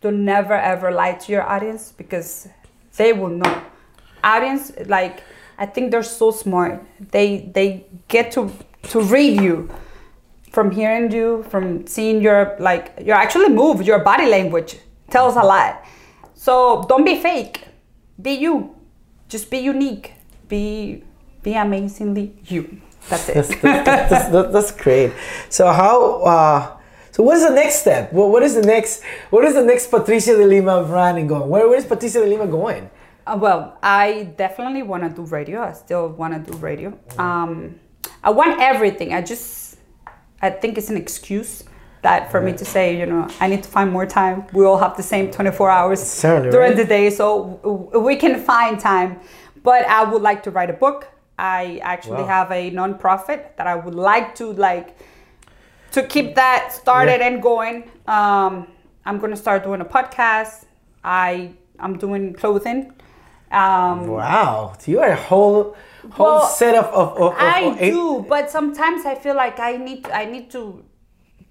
Don't 0.00 0.24
never 0.24 0.54
ever 0.54 0.90
lie 0.90 1.14
to 1.14 1.32
your 1.32 1.42
audience 1.42 1.92
because 1.96 2.48
they 2.96 3.12
will 3.12 3.30
know. 3.30 3.62
Audience, 4.22 4.72
like 4.86 5.22
I 5.58 5.66
think 5.66 5.90
they're 5.90 6.02
so 6.02 6.30
smart. 6.30 6.84
They 7.00 7.50
they 7.54 7.86
get 8.08 8.32
to 8.32 8.50
to 8.90 9.00
read 9.00 9.40
you 9.40 9.70
from 10.50 10.70
hearing 10.70 11.10
you, 11.10 11.44
from 11.50 11.86
seeing 11.86 12.20
your 12.20 12.56
like 12.58 12.92
your 13.02 13.16
actually 13.16 13.48
move, 13.48 13.82
your 13.82 14.00
body 14.00 14.26
language 14.26 14.78
tells 15.10 15.36
a 15.36 15.42
lot. 15.42 15.84
So 16.34 16.84
don't 16.88 17.04
be 17.04 17.16
fake. 17.20 17.64
Be 18.20 18.32
you. 18.32 18.74
Just 19.28 19.50
be 19.50 19.58
unique. 19.58 20.12
Be 20.48 21.02
be 21.42 21.54
amazingly 21.54 22.34
you. 22.44 22.80
That's 23.08 23.28
it. 23.28 23.34
that's, 23.34 23.60
that's, 23.62 24.28
that's, 24.30 24.52
that's 24.52 24.70
great 24.72 25.12
so 25.48 25.70
how 25.70 26.22
uh 26.22 26.76
so 27.16 27.22
what 27.22 27.34
is 27.38 27.44
the 27.48 27.54
next 27.62 27.76
step 27.84 28.12
what, 28.12 28.28
what 28.34 28.42
is 28.42 28.54
the 28.54 28.66
next 28.74 29.02
what 29.30 29.42
is 29.48 29.54
the 29.54 29.62
next 29.72 29.86
patricia 29.94 30.36
de 30.36 30.46
lima 30.54 30.82
branding 30.84 31.26
going 31.26 31.48
where, 31.48 31.66
where 31.68 31.78
is 31.78 31.86
patricia 31.86 32.20
de 32.20 32.26
lima 32.34 32.46
going 32.46 32.84
Uh, 33.28 33.36
well, 33.44 33.62
I 33.82 34.06
definitely 34.44 34.84
want 34.90 35.02
to 35.06 35.10
do 35.20 35.22
radio. 35.38 35.58
I 35.70 35.72
still 35.84 36.06
want 36.20 36.32
to 36.36 36.40
do 36.48 36.54
radio. 36.70 36.88
Um, 37.18 37.50
I 38.22 38.30
want 38.40 38.52
everything. 38.72 39.08
I 39.18 39.20
just, 39.32 39.78
I 40.46 40.48
think 40.60 40.78
it's 40.78 40.90
an 40.94 40.98
excuse 41.04 41.52
that 42.02 42.30
for 42.30 42.40
me 42.46 42.52
to 42.60 42.64
say, 42.74 42.84
you 43.00 43.06
know, 43.12 43.26
I 43.40 43.46
need 43.52 43.62
to 43.66 43.70
find 43.76 43.88
more 43.98 44.06
time. 44.06 44.36
We 44.52 44.64
all 44.68 44.78
have 44.78 44.94
the 44.96 45.02
same 45.02 45.24
24 45.32 45.68
hours 45.78 46.00
Certainly, 46.00 46.50
during 46.54 46.68
right? 46.74 46.76
the 46.82 46.88
day, 46.98 47.10
so 47.10 47.26
w- 47.64 47.98
we 48.08 48.14
can 48.14 48.34
find 48.52 48.78
time. 48.78 49.10
But 49.68 49.80
I 49.98 50.00
would 50.10 50.22
like 50.22 50.40
to 50.46 50.50
write 50.52 50.70
a 50.76 50.78
book. 50.86 50.98
I 51.36 51.80
actually 51.82 52.22
Wow. 52.22 52.36
have 52.38 52.48
a 52.52 52.70
non-profit 52.70 53.40
that 53.58 53.66
I 53.66 53.74
would 53.74 53.96
like 54.12 54.28
to 54.40 54.44
like 54.68 54.88
to 55.92 56.02
keep 56.02 56.34
that 56.34 56.72
started 56.72 57.20
Yeah. 57.20 57.26
and 57.28 57.42
going. 57.42 57.90
Um, 58.06 58.68
I'm 59.04 59.18
gonna 59.18 59.36
start 59.36 59.62
doing 59.64 59.80
a 59.80 59.84
podcast. 59.84 60.64
I 61.04 61.52
I'm 61.78 61.96
doing 61.98 62.34
clothing. 62.34 62.92
Um, 63.52 64.08
wow 64.08 64.74
you 64.86 64.98
are 65.00 65.10
a 65.10 65.16
whole 65.16 65.76
whole 66.10 66.26
Well, 66.38 66.46
set 66.48 66.74
of, 66.74 66.86
of, 66.86 67.12
of, 67.16 67.32
of 67.32 67.34
I 67.38 67.76
eight- 67.78 67.90
do, 67.92 68.26
but 68.28 68.50
sometimes 68.50 69.06
I 69.06 69.14
feel 69.14 69.36
like 69.36 69.60
I 69.60 69.76
need 69.76 70.08
I 70.10 70.24
need 70.24 70.50
to 70.50 70.84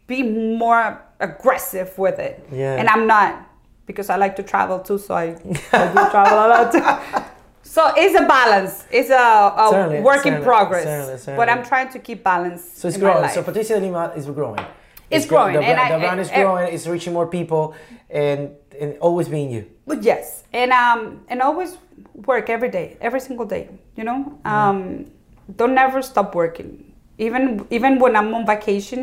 be 0.08 0.22
more 0.24 1.02
aggressive 1.20 1.98
with 1.98 2.20
it. 2.20 2.46
Yeah. 2.52 2.76
And 2.76 2.90
I'm 2.90 3.08
not 3.08 3.48
because 3.86 4.10
I 4.10 4.18
like 4.18 4.36
to 4.36 4.44
travel 4.44 4.80
too, 4.80 4.98
so 4.98 5.16
I, 5.16 5.38
I 5.72 5.88
do 5.94 6.10
travel 6.12 6.38
a 6.38 6.48
lot. 6.50 7.26
So 7.76 7.82
it's 8.04 8.16
a 8.24 8.26
balance. 8.26 8.86
It's 8.90 9.10
a, 9.10 9.26
a 9.64 9.68
Certainly, 9.70 10.00
work 10.10 10.26
in 10.26 10.36
progress. 10.50 10.84
certainly, 10.86 11.18
certainly. 11.18 11.38
But 11.40 11.48
I'm 11.52 11.64
trying 11.72 11.90
to 11.96 12.00
keep 12.08 12.20
balance. 12.24 12.62
so 12.80 12.88
it's 12.90 12.98
growing 13.04 13.28
so 13.36 13.44
patricia 13.44 13.76
lima 13.86 14.04
is 14.20 14.26
growing 14.40 14.64
It's 15.16 15.26
grow- 15.26 15.46
growing, 15.52 15.56
the, 15.56 15.62
and 15.70 15.76
brand, 15.78 15.94
I- 15.94 15.96
the 15.96 16.04
brand 16.06 16.20
is 16.26 16.30
growing 16.40 16.66
it's 16.76 16.88
reaching 16.94 17.14
more 17.20 17.28
people 17.38 17.64
and 18.24 18.40
and 18.82 18.90
always 19.08 19.28
being 19.36 19.50
you 19.56 19.62
But 19.92 20.00
yes, 20.12 20.26
and 20.60 20.72
um, 20.72 21.00
and 21.32 21.38
always 21.48 21.72
work 22.32 22.46
every 22.56 22.72
day, 22.78 22.88
every 23.08 23.22
single 23.28 23.48
day. 23.56 23.64
You 23.98 24.04
know, 24.10 24.20
um, 24.54 24.78
don't 25.60 25.76
never 25.84 26.00
stop 26.12 26.28
working. 26.44 26.70
Even 27.26 27.44
even 27.78 27.92
when 28.04 28.14
I'm 28.20 28.30
on 28.38 28.44
vacation, 28.56 29.00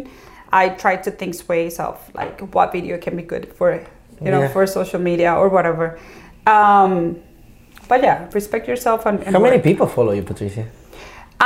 I 0.61 0.63
try 0.83 0.95
to 1.07 1.11
think 1.21 1.33
ways 1.53 1.77
of 1.87 1.95
like 2.21 2.35
what 2.55 2.67
video 2.77 2.95
can 3.05 3.15
be 3.21 3.25
good 3.35 3.45
for, 3.59 3.69
you 4.25 4.31
know, 4.33 4.43
Yeah. 4.43 4.53
for 4.55 4.63
social 4.79 5.01
media 5.11 5.31
or 5.41 5.47
whatever. 5.57 5.87
Um, 6.57 6.95
but 7.93 8.01
yeah, 8.09 8.19
respect 8.41 8.65
yourself 8.73 9.01
and, 9.09 9.17
and 9.27 9.33
how 9.37 9.43
many 9.47 9.57
work. 9.59 9.65
people 9.71 9.87
follow 9.97 10.13
you 10.19 10.23
patricia 10.33 10.65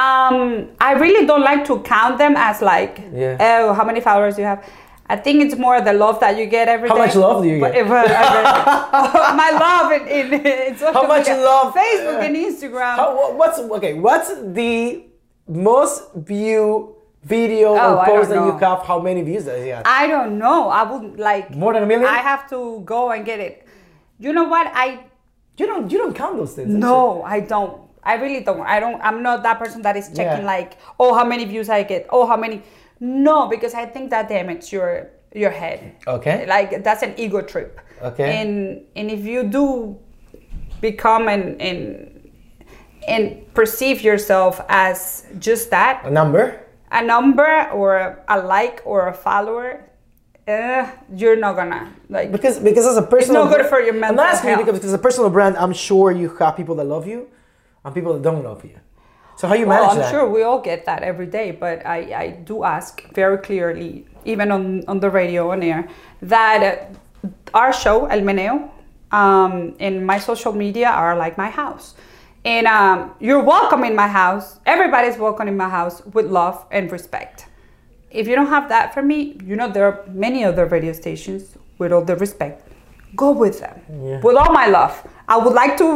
Um, 0.05 0.69
I 0.89 0.93
really 1.05 1.23
don't 1.31 1.45
like 1.51 1.63
to 1.71 1.75
count 1.95 2.15
them 2.23 2.35
as 2.49 2.57
like, 2.73 2.95
Yeah. 3.23 3.39
oh, 3.49 3.73
how 3.79 3.85
many 3.91 4.01
followers 4.09 4.35
you 4.41 4.45
have. 4.53 4.61
I 5.15 5.17
think 5.25 5.37
it's 5.45 5.57
more 5.67 5.77
the 5.89 5.95
love 6.05 6.17
that 6.25 6.33
you 6.39 6.47
get 6.57 6.65
every 6.75 6.89
day. 6.89 6.95
How 6.95 7.01
much 7.07 7.15
love 7.25 7.37
do 7.43 7.49
you 7.53 7.61
But- 7.65 7.73
get? 7.73 7.89
but- 7.89 8.11
uh, 8.11 9.35
my 9.45 9.51
love 9.67 9.87
in, 9.99 10.03
in, 10.19 10.27
in 10.69 10.73
social 10.77 10.93
How 10.99 11.05
much 11.15 11.27
media, 11.29 11.45
love? 11.51 11.69
Facebook 11.83 12.19
and 12.27 12.35
Instagram. 12.49 12.95
How, 13.01 13.09
what's 13.41 13.59
okay? 13.79 13.95
What's 14.07 14.31
the 14.61 14.75
most 15.69 15.97
view 16.31 16.61
video 17.37 17.69
Oh, 17.85 17.97
or 17.99 18.05
post 18.11 18.29
that 18.31 18.41
you 18.49 18.53
have? 18.67 18.81
How 18.91 18.99
many 19.09 19.21
views 19.29 19.45
does 19.49 19.61
it 19.65 19.71
have? 19.75 19.85
I 20.03 20.03
don't 20.15 20.35
know. 20.45 20.61
I 20.81 20.83
would 20.91 21.07
like 21.31 21.45
More 21.65 21.73
than 21.75 21.83
a 21.87 21.91
million? 21.93 22.09
I 22.09 22.23
have 22.33 22.43
to 22.55 22.59
go 22.95 23.01
and 23.15 23.21
get 23.31 23.39
it. 23.49 23.55
You 24.25 24.31
know 24.37 24.47
what? 24.55 24.67
I 24.87 24.87
you 25.59 25.67
don't 25.67 25.91
you 25.91 25.99
don't 25.99 26.15
count 26.15 26.37
those 26.37 26.55
things. 26.55 26.73
no, 26.75 27.23
I 27.23 27.41
don't. 27.41 27.81
I 28.03 28.15
really 28.15 28.41
don't. 28.45 28.61
I 28.61 28.79
don't. 28.79 29.01
I'm 29.01 29.23
not 29.23 29.43
that 29.43 29.59
person 29.59 29.83
that 29.83 29.97
is 29.97 30.07
checking 30.09 30.45
Yeah. 30.47 30.55
like, 30.57 30.79
oh, 31.01 31.15
how 31.15 31.25
many 31.25 31.45
views 31.45 31.69
I 31.69 31.83
get. 31.83 32.07
Oh, 32.11 32.27
how 32.27 32.37
many. 32.37 32.63
No, 33.01 33.49
because 33.49 33.75
I 33.75 33.85
think 33.87 34.11
that 34.11 34.29
damages 34.29 34.73
your 34.73 35.09
your 35.35 35.51
head. 35.51 35.97
Okay. 36.07 36.47
like 36.47 36.83
that's 36.85 37.03
an 37.03 37.15
ego 37.19 37.43
trip 37.43 37.81
Okay. 38.03 38.41
and 38.41 38.83
and 38.95 39.11
if 39.11 39.25
you 39.25 39.43
do 39.45 39.99
become 40.81 41.29
and 41.29 41.61
and 41.61 42.31
and 43.09 43.55
perceive 43.55 44.03
yourself 44.03 44.61
as 44.69 45.27
just 45.39 45.71
that 45.71 46.03
a 46.05 46.11
number. 46.11 46.61
a 46.91 47.03
number 47.05 47.69
or 47.73 48.19
a 48.29 48.39
like 48.39 48.83
or 48.85 49.09
a 49.09 49.15
follower 49.15 49.85
uh, 50.49 50.91
you're 51.15 51.37
not 51.37 51.57
gonna 51.57 51.93
like 52.09 52.31
Because 52.33 52.59
because 52.59 52.87
as 52.87 52.97
a 52.97 53.03
personal 53.03 53.45
not 53.47 53.57
good 53.57 53.67
for 53.67 53.81
your 53.81 53.95
mental 53.95 54.21
I'm 54.21 54.27
asking 54.27 54.51
health. 54.51 54.61
because 54.65 54.75
because 54.79 54.89
as 54.89 54.95
a 54.95 54.99
personal 54.99 55.31
brand, 55.31 55.57
I'm 55.57 55.73
sure 55.73 56.13
you 56.13 56.29
have 56.37 56.57
people 56.57 56.75
that 56.77 56.85
love 56.85 57.07
you 57.07 57.29
and 57.85 57.95
people 57.95 58.13
that 58.15 58.23
don't 58.23 58.43
love 58.45 58.65
you. 58.65 58.79
So 59.37 59.49
how 59.49 59.55
you 59.55 59.67
Well, 59.67 59.83
manage 59.83 59.93
I'm 59.97 59.99
that? 60.03 60.11
sure 60.11 60.29
we 60.29 60.43
all 60.43 60.61
get 60.61 60.87
that 60.87 61.03
every 61.03 61.27
day, 61.27 61.51
but 61.51 61.85
I, 61.85 61.99
I 62.25 62.31
do 62.31 62.65
ask 62.65 63.03
very 63.13 63.37
clearly, 63.39 64.07
even 64.25 64.51
on, 64.51 64.83
on 64.89 64.99
the 65.01 65.11
radio 65.11 65.51
on 65.51 65.63
air, 65.63 65.89
that 66.23 66.63
uh, 67.23 67.29
our 67.53 67.71
show, 67.73 68.07
El 68.07 68.21
Meneo, 68.23 68.71
um, 69.13 69.75
and 69.79 70.07
my 70.07 70.19
social 70.19 70.53
media 70.55 70.89
are 70.89 71.15
like 71.19 71.37
my 71.37 71.51
house. 71.51 71.95
And 72.47 72.67
um, 72.67 73.13
you're 73.21 73.43
welcome 73.43 73.85
in 73.85 73.95
my 73.95 74.09
house. 74.09 74.59
Everybody's 74.65 75.19
welcome 75.19 75.49
in 75.49 75.57
my 75.57 75.69
house 75.69 76.01
with 76.15 76.27
love 76.31 76.65
and 76.71 76.91
respect. 76.91 77.47
If 78.17 78.27
you 78.29 78.35
don't 78.35 78.53
have 78.57 78.69
that 78.69 78.95
for 78.95 79.03
me, 79.03 79.39
you 79.45 79.57
know, 79.57 79.71
there 79.71 79.87
are 79.87 80.05
many 80.09 80.45
other 80.45 80.65
radio 80.67 80.93
stations 80.93 81.57
with 81.79 81.93
all 81.93 82.05
the 82.05 82.17
respect. 82.17 82.63
Go 83.15 83.31
with 83.33 83.61
them. 83.61 83.81
Yeah. 83.89 84.21
With 84.21 84.37
all 84.37 84.53
my 84.53 84.67
love. 84.67 85.07
I 85.29 85.37
would 85.37 85.55
like 85.55 85.77
to 85.79 85.87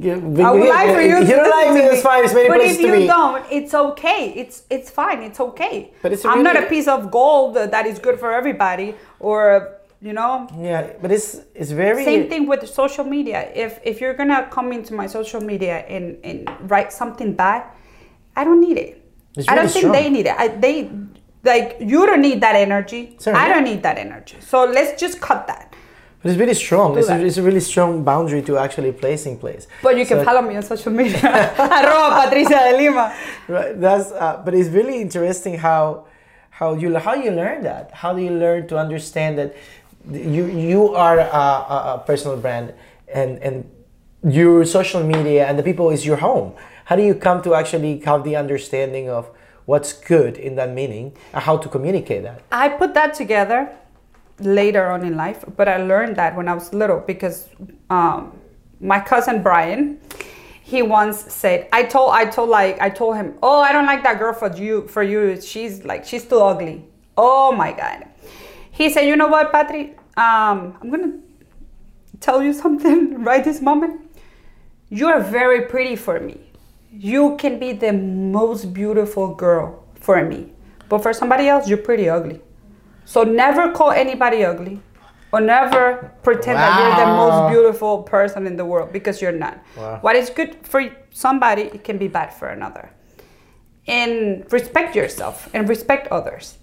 Yeah, 0.00 0.48
I 0.48 0.50
would 0.52 0.68
like 0.68 0.90
for 0.94 1.00
you 1.00 1.18
you 1.18 1.36
don't 1.36 1.50
like 1.50 1.72
me, 1.72 1.80
it's 1.82 2.02
fine. 2.02 2.24
It's 2.24 2.34
many 2.34 2.48
but 2.48 2.60
if 2.60 2.80
you 2.80 3.06
don't, 3.06 3.44
it's 3.50 3.74
okay. 3.74 4.32
It's 4.36 4.64
it's 4.70 4.90
fine. 4.90 5.22
It's 5.22 5.40
okay. 5.40 5.92
But 6.02 6.12
it's 6.12 6.24
I'm 6.24 6.42
not 6.42 6.56
a 6.56 6.66
piece 6.66 6.88
of 6.88 7.10
gold 7.10 7.54
that 7.54 7.86
is 7.86 7.98
good 7.98 8.18
for 8.18 8.32
everybody, 8.32 8.94
or 9.20 9.78
you 10.00 10.12
know. 10.12 10.48
Yeah, 10.58 10.92
but 11.00 11.12
it's 11.12 11.40
it's 11.54 11.70
very 11.70 12.04
Same 12.04 12.28
thing 12.28 12.46
with 12.48 12.68
social 12.68 13.04
media. 13.04 13.50
If 13.54 13.78
if 13.84 14.00
you're 14.00 14.14
gonna 14.14 14.48
come 14.50 14.72
into 14.72 14.94
my 14.94 15.06
social 15.06 15.40
media 15.40 15.76
and 15.94 16.18
and 16.24 16.38
write 16.70 16.92
something 16.92 17.34
bad, 17.34 17.62
I 18.34 18.42
don't 18.44 18.60
need 18.60 18.78
it. 18.78 18.90
It's 19.36 19.48
I 19.48 19.54
don't 19.54 19.64
really 19.64 19.72
think 19.72 19.82
strong. 19.82 19.92
they 19.92 20.10
need 20.10 20.26
it. 20.26 20.34
I, 20.36 20.48
they 20.48 20.90
like 21.44 21.76
you 21.80 22.06
don't 22.06 22.22
need 22.22 22.40
that 22.40 22.56
energy. 22.56 23.16
Sorry. 23.18 23.36
I 23.36 23.48
don't 23.48 23.64
need 23.64 23.82
that 23.82 23.98
energy. 23.98 24.36
So 24.40 24.64
let's 24.64 25.00
just 25.00 25.20
cut 25.20 25.46
that. 25.46 25.74
But 26.22 26.30
it's 26.30 26.38
really 26.38 26.54
strong. 26.54 26.96
It's 26.96 27.08
a, 27.08 27.24
it's 27.24 27.36
a 27.36 27.42
really 27.42 27.60
strong 27.60 28.04
boundary 28.04 28.42
to 28.42 28.56
actually 28.56 28.92
place 28.92 29.26
in 29.26 29.38
place. 29.38 29.66
But 29.82 29.96
you 29.96 30.06
can 30.06 30.24
follow 30.24 30.40
me 30.40 30.54
on 30.54 30.62
social 30.62 30.92
media. 30.92 31.18
Arroba 31.58 32.22
Patricia 32.22 32.70
de 32.70 32.76
Lima. 32.78 33.16
Right. 33.48 33.80
That's. 33.80 34.12
Uh, 34.12 34.40
but 34.44 34.54
it's 34.54 34.68
really 34.68 35.00
interesting 35.00 35.58
how 35.58 36.06
how 36.50 36.74
you 36.74 36.96
how 36.96 37.14
you 37.14 37.32
learn 37.32 37.62
that. 37.64 37.90
How 37.92 38.14
do 38.14 38.22
you 38.22 38.30
learn 38.30 38.68
to 38.68 38.78
understand 38.78 39.36
that 39.38 39.56
you 40.10 40.46
you 40.46 40.94
are 40.94 41.18
a, 41.18 41.24
a, 41.24 41.94
a 41.94 42.04
personal 42.06 42.36
brand 42.36 42.72
and 43.12 43.38
and 43.42 43.68
your 44.22 44.64
social 44.64 45.02
media 45.02 45.46
and 45.46 45.58
the 45.58 45.62
people 45.64 45.90
is 45.90 46.06
your 46.06 46.18
home. 46.18 46.54
How 46.84 46.94
do 46.94 47.02
you 47.02 47.14
come 47.14 47.42
to 47.42 47.54
actually 47.54 47.98
have 48.00 48.22
the 48.22 48.36
understanding 48.36 49.10
of 49.10 49.28
what's 49.66 49.92
good 49.92 50.36
in 50.38 50.56
that 50.56 50.70
meaning 50.70 51.16
and 51.32 51.42
how 51.42 51.56
to 51.56 51.68
communicate 51.68 52.22
that? 52.22 52.42
I 52.50 52.68
put 52.68 52.94
that 52.94 53.14
together 53.14 53.74
later 54.38 54.90
on 54.90 55.04
in 55.04 55.16
life, 55.16 55.44
but 55.56 55.68
I 55.68 55.78
learned 55.78 56.16
that 56.16 56.36
when 56.36 56.48
I 56.48 56.54
was 56.54 56.72
little 56.72 57.00
because 57.00 57.48
um, 57.90 58.38
my 58.80 59.00
cousin 59.00 59.42
Brian, 59.42 60.00
he 60.62 60.82
once 60.82 61.32
said, 61.32 61.68
I 61.72 61.84
told, 61.84 62.12
I 62.12 62.24
told 62.26 62.48
like, 62.48 62.80
I 62.80 62.88
told 62.88 63.16
him, 63.16 63.34
oh, 63.42 63.60
I 63.60 63.72
don't 63.72 63.86
like 63.86 64.02
that 64.04 64.18
girl 64.18 64.32
for 64.32 64.54
you, 64.56 64.88
for 64.88 65.02
you. 65.02 65.40
She's 65.40 65.84
like, 65.84 66.04
she's 66.04 66.24
too 66.24 66.38
ugly. 66.38 66.84
Oh 67.16 67.52
my 67.52 67.72
God. 67.72 68.06
He 68.70 68.88
said, 68.90 69.02
you 69.02 69.16
know 69.16 69.28
what, 69.28 69.52
Patri? 69.52 69.90
Um, 70.16 70.76
I'm 70.80 70.90
gonna 70.90 71.18
tell 72.20 72.42
you 72.42 72.52
something 72.52 73.22
right 73.28 73.44
this 73.44 73.60
moment. 73.60 74.00
You 74.88 75.08
are 75.08 75.20
very 75.20 75.66
pretty 75.66 75.96
for 75.96 76.20
me. 76.20 76.51
You 76.92 77.36
can 77.38 77.58
be 77.58 77.72
the 77.72 77.92
most 77.92 78.74
beautiful 78.74 79.34
girl 79.34 79.82
for 79.94 80.22
me. 80.24 80.52
But 80.88 81.02
for 81.02 81.14
somebody 81.14 81.48
else, 81.48 81.66
you're 81.66 81.78
pretty 81.78 82.08
ugly. 82.08 82.42
So 83.06 83.24
never 83.24 83.72
call 83.72 83.90
anybody 83.90 84.44
ugly 84.44 84.80
or 85.32 85.40
never 85.40 86.12
pretend 86.22 86.58
that 86.58 86.78
you're 86.78 87.06
the 87.06 87.12
most 87.12 87.50
beautiful 87.50 88.02
person 88.02 88.46
in 88.46 88.56
the 88.56 88.64
world 88.64 88.92
because 88.92 89.22
you're 89.22 89.32
not. 89.32 89.58
Wow. 89.76 89.98
What 90.02 90.16
is 90.16 90.28
good 90.28 90.54
for 90.66 90.94
somebody, 91.10 91.62
it 91.62 91.82
can 91.82 91.96
be 91.96 92.08
bad 92.08 92.34
for 92.34 92.48
another. 92.48 92.90
And 93.86 94.50
respect 94.52 94.94
yourself 94.94 95.48
and 95.54 95.68
respect 95.68 96.08
others. 96.08 96.58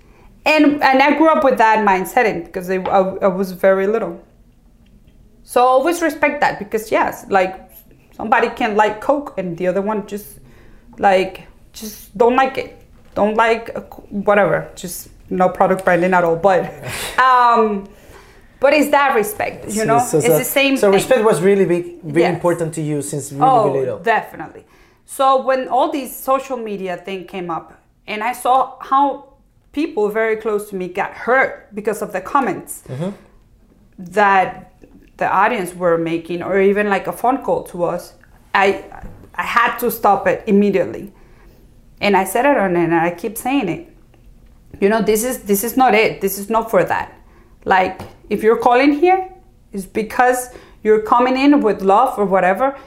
And, 0.46 0.82
and 0.84 1.02
I 1.02 1.18
grew 1.18 1.30
up 1.30 1.44
with 1.44 1.58
that 1.58 1.86
mindset 1.86 2.46
because 2.46 2.70
I, 2.70 2.76
I 2.76 3.28
was 3.28 3.52
very 3.52 3.88
little. 3.88 4.24
So 5.44 5.64
always 5.64 6.04
respect 6.04 6.42
that 6.42 6.60
because 6.60 6.92
yes, 6.92 7.26
like 7.30 7.69
somebody 8.20 8.50
can 8.50 8.76
like 8.76 9.00
Coke 9.00 9.30
and 9.40 9.58
the 9.58 9.66
other 9.72 9.82
one 9.92 10.00
just 10.14 10.28
like 11.08 11.34
just 11.72 11.96
don't 12.18 12.36
like 12.36 12.58
it. 12.64 12.72
Don't 13.16 13.36
like 13.46 13.66
uh, 13.76 13.82
whatever. 14.28 14.58
Just 14.76 14.98
no 15.30 15.48
product 15.50 15.86
branding 15.86 16.14
at 16.14 16.24
all. 16.28 16.36
But 16.36 16.62
um, 17.30 17.88
but 18.60 18.74
it's 18.74 18.90
that 18.92 19.16
respect, 19.16 19.70
you 19.78 19.86
know. 19.86 20.00
So- 20.00 20.06
so- 20.12 20.18
it's 20.18 20.28
so- 20.28 20.38
the 20.38 20.52
same. 20.60 20.74
So 20.78 20.88
thing. 20.88 20.94
respect 21.00 21.22
was 21.32 21.38
really 21.50 21.66
big, 21.74 21.86
very 22.04 22.24
Yes. 22.28 22.36
important 22.36 22.70
to 22.78 22.82
you 22.82 23.02
since 23.02 23.32
really, 23.32 23.46
Oh, 23.46 23.66
really 23.68 23.80
little. 23.80 24.00
definitely. 24.00 24.64
So 25.06 25.24
when 25.48 25.62
all 25.70 25.90
these 26.00 26.12
social 26.32 26.58
media 26.70 26.94
thing 27.06 27.26
came 27.26 27.50
up, 27.58 27.68
and 28.12 28.20
I 28.32 28.34
saw 28.34 28.56
how 28.92 29.04
people 29.72 30.10
very 30.10 30.36
close 30.44 30.70
to 30.72 30.76
me 30.76 30.86
got 31.02 31.12
hurt 31.26 31.52
because 31.74 32.00
of 32.06 32.10
the 32.12 32.22
comments 32.34 32.72
Mm-hmm. 32.88 33.12
that 34.20 34.72
the 35.20 35.30
audience 35.32 35.74
were 35.76 35.98
making, 35.98 36.42
or 36.44 36.60
even 36.60 36.90
like 36.90 37.08
a 37.08 37.14
phone 37.14 37.44
call 37.44 37.64
to 37.66 37.84
us, 37.84 38.14
I 38.54 38.84
I 39.36 39.44
had 39.44 39.78
to 39.80 39.92
stop 39.92 40.28
it 40.28 40.44
immediately. 40.48 41.12
And 42.02 42.16
I 42.16 42.24
said 42.26 42.46
it 42.46 42.58
on 42.58 42.76
it, 42.76 42.84
and 42.84 42.96
I 42.96 43.12
keep 43.12 43.38
saying 43.38 43.70
it. 43.70 43.84
You 44.82 44.90
know, 44.90 45.02
this 45.02 45.24
is 45.24 45.44
this 45.44 45.64
is 45.64 45.76
not 45.78 45.94
it. 45.94 46.22
This 46.22 46.38
is 46.40 46.50
not 46.50 46.72
for 46.72 46.84
that. 46.84 47.14
Like 47.66 48.02
if 48.30 48.42
you're 48.44 48.58
calling 48.58 48.94
here, 48.94 49.30
it's 49.74 49.86
because 49.86 50.50
you're 50.84 51.02
coming 51.02 51.36
in 51.38 51.62
with 51.62 51.82
love 51.82 52.18
or 52.18 52.26
whatever 52.26 52.78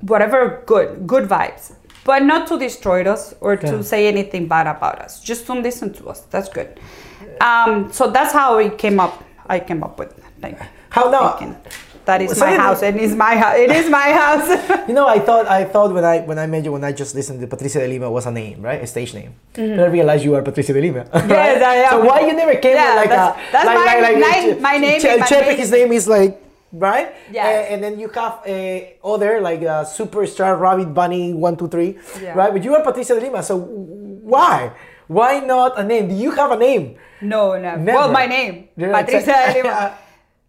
whatever 0.00 0.62
good 0.66 1.06
good 1.06 1.28
vibes 1.28 1.72
but 2.04 2.22
not 2.24 2.48
to 2.48 2.58
destroy 2.58 3.04
us 3.14 3.34
or 3.40 3.52
Yeah. 3.54 3.70
to 3.70 3.84
say 3.84 4.08
anything 4.08 4.48
bad 4.48 4.66
about 4.66 4.98
us 5.00 5.20
just 5.22 5.46
don't 5.46 5.62
listen 5.62 5.92
to 5.94 6.08
us 6.08 6.20
that's 6.32 6.48
good 6.48 6.80
um, 7.40 7.92
so 7.92 8.10
that's 8.10 8.32
how 8.32 8.58
it 8.58 8.78
came 8.78 8.98
up 8.98 9.22
i 9.46 9.60
came 9.60 9.82
up 9.84 9.98
with 10.00 10.12
like 10.42 10.58
How 10.96 11.08
now? 11.10 11.36
thinking 11.36 11.56
that 12.04 12.20
is 12.20 12.36
So 12.36 12.44
my 12.44 12.54
house 12.58 12.82
and 12.82 12.98
it's 12.98 13.14
my 13.14 13.34
house 13.42 13.56
it 13.64 13.70
is 13.70 13.86
my 13.88 14.08
house 14.12 14.48
You 14.88 14.94
know, 14.98 15.06
I 15.06 15.18
thought 15.28 15.46
I 15.46 15.62
thought 15.64 15.90
when 15.96 16.04
I 16.04 16.20
when 16.30 16.38
I 16.38 16.46
met 16.50 16.64
you 16.66 16.72
when 16.76 16.82
I 16.84 16.92
just 16.92 17.14
listened 17.14 17.38
to 17.40 17.46
Patricia 17.46 17.78
de 17.78 17.86
Lima 17.88 18.10
was 18.10 18.26
a 18.26 18.32
name, 18.42 18.58
right? 18.60 18.82
A 18.82 18.86
stage 18.86 19.14
name. 19.14 19.32
But 19.54 19.78
I 19.86 19.86
realized 19.98 20.24
you 20.26 20.34
are 20.34 20.42
Patricia 20.42 20.72
de 20.74 20.80
Lima. 20.82 21.02
right? 21.14 21.22
Mm-hmm. 21.24 21.72
I 21.72 21.74
am. 21.86 21.90
So 21.90 21.96
why 22.04 22.18
you 22.26 22.34
never 22.34 22.56
came 22.58 22.74
Yeah, 22.74 22.90
with 22.90 22.96
like 23.02 23.10
that's- 23.14 23.36
a 23.38 23.52
that's 23.54 23.66
like, 23.70 23.78
my- 23.78 24.00
like, 24.06 24.16
like 24.18 24.44
my- 24.60 24.70
my 24.72 24.76
name 24.82 25.00
and 25.06 25.20
my 25.22 25.54
his 25.62 25.70
name 25.70 25.90
is 25.92 26.04
like 26.08 26.42
right? 26.74 27.14
Yeah. 27.30 27.46
A- 27.46 27.66
and 27.72 27.78
then 27.84 28.00
you 28.02 28.08
have 28.18 28.40
a 28.44 28.98
other 29.04 29.40
like 29.40 29.62
a 29.62 29.86
superstar 29.86 30.58
Rabbit 30.58 30.90
Bunny 30.92 31.32
one 31.32 31.54
two 31.56 31.68
three, 31.68 31.90
Yeah. 32.20 32.34
right? 32.34 32.50
But 32.52 32.64
you 32.66 32.74
are 32.74 32.82
Patricia 32.82 33.14
de 33.14 33.20
Lima. 33.22 33.42
So 33.46 33.56
why? 34.32 34.72
Why 35.06 35.38
not 35.38 35.78
a 35.78 35.84
name? 35.86 36.08
Do 36.10 36.14
you 36.18 36.32
have 36.34 36.50
a 36.50 36.56
name? 36.58 36.98
no 37.22 37.54
no 37.54 37.76
Never. 37.78 37.86
well 38.02 38.10
my 38.10 38.26
name 38.26 38.66
patricia 38.74 39.30
exactly. 39.30 39.62
Lima. 39.62 39.94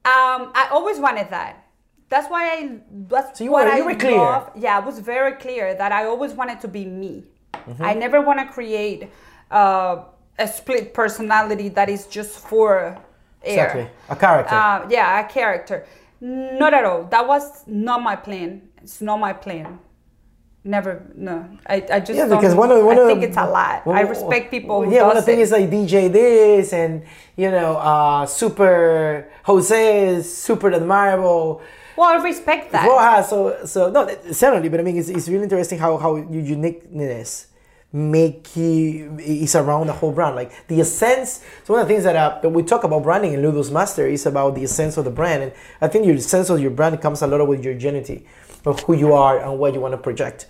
um, 0.06 0.52
i 0.56 0.68
always 0.72 1.00
wanted 1.00 1.30
that 1.30 1.66
that's 2.10 2.30
why 2.30 2.44
i 2.56 2.80
that's 3.08 3.38
So 3.40 3.44
you 3.44 3.52
what 3.52 3.66
were- 3.66 3.72
I 3.72 3.78
you 3.78 3.86
were 3.86 3.96
clear. 3.96 4.18
love. 4.18 4.52
yeah 4.56 4.76
i 4.78 4.80
was 4.80 5.00
very 5.00 5.34
clear 5.34 5.74
that 5.76 5.92
i 5.92 6.06
always 6.06 6.34
wanted 6.34 6.60
to 6.62 6.68
be 6.68 6.86
me 6.86 7.24
Mm-hmm. 7.54 7.86
i 7.86 7.94
never 7.94 8.20
want 8.20 8.40
to 8.40 8.46
create 8.46 9.10
uh, 9.52 10.04
a 10.40 10.48
split 10.48 10.94
personality 10.94 11.70
that 11.70 11.88
is 11.88 12.08
just 12.08 12.40
for 12.40 12.98
air 13.44 13.66
Exactly. 13.66 13.88
A 14.10 14.16
character. 14.16 14.56
uh, 14.56 14.88
yeah 14.90 15.20
a 15.20 15.30
character 15.30 15.86
not 16.20 16.74
at 16.74 16.84
all 16.84 17.04
that 17.06 17.26
was 17.28 17.64
not 17.68 18.02
my 18.02 18.16
plan 18.16 18.62
it's 18.82 19.02
not 19.02 19.18
my 19.18 19.32
plan 19.34 19.80
never 20.66 21.04
no 21.16 21.46
i, 21.68 21.76
I 21.92 22.00
just 22.00 22.18
Yeah, 22.18 22.28
because 22.28 22.56
one 22.56 22.72
of 22.72 22.84
one 22.86 22.98
i 22.98 23.06
think 23.06 23.20
the- 23.22 23.28
it's 23.28 23.38
a 23.38 23.46
lot 23.46 23.86
i 23.88 24.02
respect 24.02 24.50
people 24.50 24.84
who 24.84 24.94
Yeah, 24.94 25.04
one 25.08 25.18
of 25.18 25.26
the 25.26 25.32
things 25.32 25.48
is 25.48 25.52
like 25.52 25.70
DJ 25.70 26.12
this 26.12 26.72
and 26.74 27.04
you 27.36 27.50
know, 27.52 27.76
uh, 27.78 28.26
super 28.28 29.28
Jose 29.44 30.08
is 30.08 30.32
super 30.34 30.72
admirable. 30.72 31.62
well 31.98 32.10
i 32.10 32.24
respect 32.24 32.72
that 32.72 32.88
Rojas, 32.88 33.30
so 33.30 33.66
so 33.66 33.90
no, 33.90 34.08
certainly, 34.32 34.70
but 34.70 34.80
I 34.80 34.84
mean, 34.84 34.98
it's, 34.98 35.10
it's 35.10 35.28
really 35.28 35.44
interesting 35.44 35.80
how 35.80 35.98
how 35.98 36.16
your 36.16 36.42
uniqueness 36.44 37.48
make 37.92 38.56
you 38.56 39.18
is 39.20 39.56
around 39.56 39.86
the 39.88 39.94
whole 39.94 40.12
brand. 40.12 40.36
Like 40.36 40.52
the 40.68 40.82
essence. 40.82 41.44
So 41.64 41.74
one 41.74 41.82
of 41.82 41.88
the 41.88 41.94
things 41.94 42.04
that 42.06 42.16
uh, 42.16 42.40
that 42.42 42.50
we 42.50 42.64
talk 42.64 42.84
about 42.84 43.04
branding 43.04 43.34
in 43.34 43.44
Lotus 43.44 43.70
Master 43.70 44.08
is 44.08 44.26
about 44.26 44.56
the 44.56 44.64
essence 44.64 44.98
of 44.98 45.06
the 45.06 45.12
brand, 45.12 45.44
and 45.44 45.52
I 45.82 45.88
think 45.88 46.06
your 46.06 46.18
sense 46.20 46.50
of 46.50 46.60
your 46.60 46.72
brand 46.72 47.00
comes 47.02 47.22
a 47.22 47.28
lot 47.28 47.48
with 47.48 47.64
your 47.64 47.74
identity 47.76 48.26
of 48.66 48.80
who 48.82 48.94
you 48.94 49.14
are 49.14 49.40
and 49.40 49.60
what 49.60 49.74
you 49.74 49.80
want 49.80 49.94
to 49.94 49.98
project. 49.98 50.48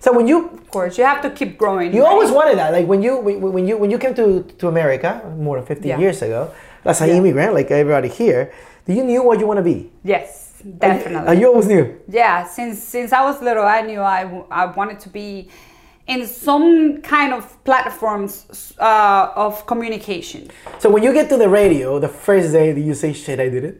So 0.00 0.12
when 0.12 0.26
you 0.26 0.48
of 0.48 0.70
course 0.70 0.96
you 0.98 1.04
have 1.04 1.20
to 1.22 1.30
keep 1.30 1.58
growing 1.58 1.92
you 1.92 2.02
right? 2.02 2.10
always 2.12 2.30
wanted 2.30 2.56
that. 2.58 2.72
Like 2.72 2.86
when 2.86 3.02
you 3.02 3.18
when 3.18 3.66
you 3.66 3.76
when 3.76 3.90
you 3.90 3.98
came 3.98 4.14
to, 4.14 4.42
to 4.58 4.68
America 4.68 5.20
more 5.36 5.56
than 5.58 5.66
15 5.66 5.88
Yeah. 5.88 5.98
years 5.98 6.22
ago, 6.22 6.50
as 6.84 7.00
an 7.00 7.08
Yeah. 7.08 7.16
immigrant, 7.16 7.54
like 7.54 7.70
everybody 7.70 8.08
here, 8.08 8.52
do 8.86 8.92
you 8.94 9.04
knew 9.04 9.22
what 9.22 9.38
you 9.40 9.46
want 9.46 9.58
to 9.58 9.62
be? 9.64 9.90
yes 10.04 10.46
definitely 10.78 11.26
And 11.26 11.40
you 11.40 11.46
always 11.48 11.66
knew. 11.66 11.96
yeah 12.08 12.44
since 12.46 12.78
since 12.82 13.12
i 13.14 13.22
was 13.24 13.40
little 13.40 13.64
i 13.64 13.80
knew 13.80 14.00
I 14.00 14.20
I 14.50 14.66
wanted 14.66 15.00
to 15.00 15.08
be 15.08 15.48
in 16.06 16.26
some 16.26 17.00
kind 17.02 17.32
of 17.32 17.42
platforms 17.64 18.74
uh, 18.78 19.32
of 19.46 19.64
communication 19.66 20.48
So 20.78 20.88
when 20.90 21.02
you 21.02 21.12
get 21.12 21.28
to 21.28 21.36
the 21.36 21.48
radio, 21.48 21.98
the 21.98 22.08
first 22.26 22.52
day, 22.52 22.72
do 22.74 22.80
you 22.80 22.94
say, 22.94 23.12
"Shit, 23.12 23.38
I 23.40 23.48
did 23.48 23.64
it"? 23.64 23.76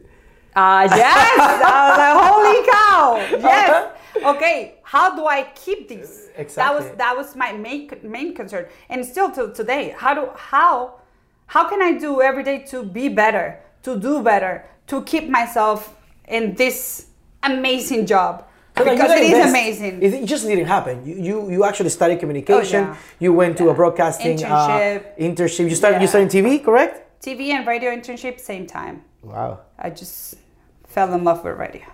Uh, 0.55 0.87
yes! 0.95 1.39
I 1.39 1.79
was 1.87 1.97
like, 1.97 2.15
holy 2.27 2.61
cow! 2.71 3.47
Yes! 3.49 3.97
okay, 4.35 4.75
how 4.83 5.15
do 5.15 5.25
I 5.25 5.43
keep 5.55 5.87
these? 5.87 6.27
That 6.55 6.73
was 6.73 6.89
that 6.97 7.15
was 7.15 7.35
my 7.35 7.53
main 7.53 7.89
main 8.03 8.35
concern, 8.35 8.67
and 8.89 9.05
still 9.05 9.31
till 9.31 9.51
today. 9.53 9.95
How 9.97 10.13
do 10.13 10.29
how 10.35 10.99
how 11.47 11.69
can 11.69 11.81
I 11.81 11.93
do 11.97 12.21
every 12.21 12.43
day 12.43 12.59
to 12.71 12.83
be 12.83 13.07
better, 13.07 13.59
to 13.83 13.97
do 13.99 14.21
better, 14.21 14.65
to 14.87 15.03
keep 15.03 15.29
myself 15.29 15.95
in 16.27 16.55
this 16.55 17.07
amazing 17.43 18.05
job? 18.05 18.45
So, 18.77 18.83
like, 18.83 18.97
because 18.97 19.11
it 19.11 19.19
didn't 19.19 19.41
is 19.41 19.49
amazing. 19.49 20.03
It, 20.03 20.13
it 20.13 20.25
just 20.25 20.45
didn't 20.47 20.65
happen. 20.65 21.05
You 21.05 21.15
you, 21.15 21.51
you 21.51 21.63
actually 21.63 21.89
studied 21.89 22.19
communication. 22.19 22.83
Oh, 22.83 22.87
yeah. 22.87 22.97
You 23.19 23.33
went 23.33 23.57
to 23.57 23.69
a 23.69 23.73
broadcasting 23.73 24.37
Internship. 24.37 25.05
Uh, 25.05 25.21
internship. 25.21 25.69
You 25.69 25.75
started 25.75 25.97
you 26.01 26.07
Yeah. 26.07 26.13
started 26.13 26.29
TV, 26.29 26.63
correct? 26.63 27.21
TV 27.21 27.51
and 27.51 27.65
radio 27.67 27.91
internship 27.91 28.39
same 28.39 28.65
time. 28.65 29.03
Wow. 29.21 29.61
I 29.77 29.89
just 29.89 30.35
fell 30.87 31.13
in 31.13 31.23
love 31.23 31.43
with 31.43 31.57
radio. 31.57 31.85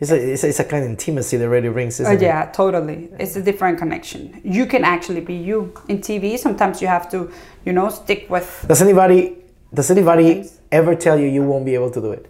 It's 0.00 0.10
a, 0.10 0.16
it's 0.16 0.42
a, 0.42 0.48
it's 0.48 0.58
a 0.58 0.64
kind 0.64 0.84
of 0.84 0.90
intimacy 0.90 1.36
that 1.36 1.48
radio 1.48 1.72
brings, 1.72 2.00
isn't 2.00 2.16
it? 2.16 2.22
yeah, 2.22 2.50
totally. 2.50 3.08
It's 3.20 3.36
a 3.36 3.42
different 3.42 3.78
connection. 3.78 4.40
You 4.42 4.66
can 4.66 4.82
actually 4.84 5.20
be 5.20 5.34
you 5.34 5.72
in 5.88 5.98
TV. 5.98 6.36
Sometimes 6.38 6.82
you 6.82 6.88
have 6.88 7.08
to, 7.12 7.30
you 7.64 7.72
know, 7.72 7.88
stick 7.88 8.28
with. 8.28 8.64
Does 8.66 8.82
anybody 8.82 9.42
does 9.74 9.90
anybody 9.90 10.50
ever 10.70 10.94
tell 10.94 11.18
you 11.18 11.26
you 11.28 11.42
won't 11.42 11.64
be 11.64 11.74
able 11.74 11.90
to 11.90 12.00
do 12.00 12.12
it? 12.12 12.26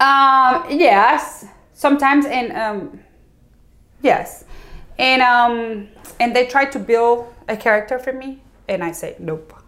Um, 0.00 0.66
yes, 0.68 1.46
sometimes, 1.72 2.26
and 2.26 2.52
um, 2.52 3.00
yes, 4.02 4.44
and 4.98 5.22
um, 5.22 5.88
and 6.18 6.34
they 6.34 6.46
try 6.46 6.64
to 6.66 6.78
build 6.78 7.32
a 7.48 7.56
character 7.56 7.98
for 7.98 8.12
me, 8.12 8.42
and 8.68 8.82
I 8.84 8.92
say 8.92 9.16
nope. 9.18 9.59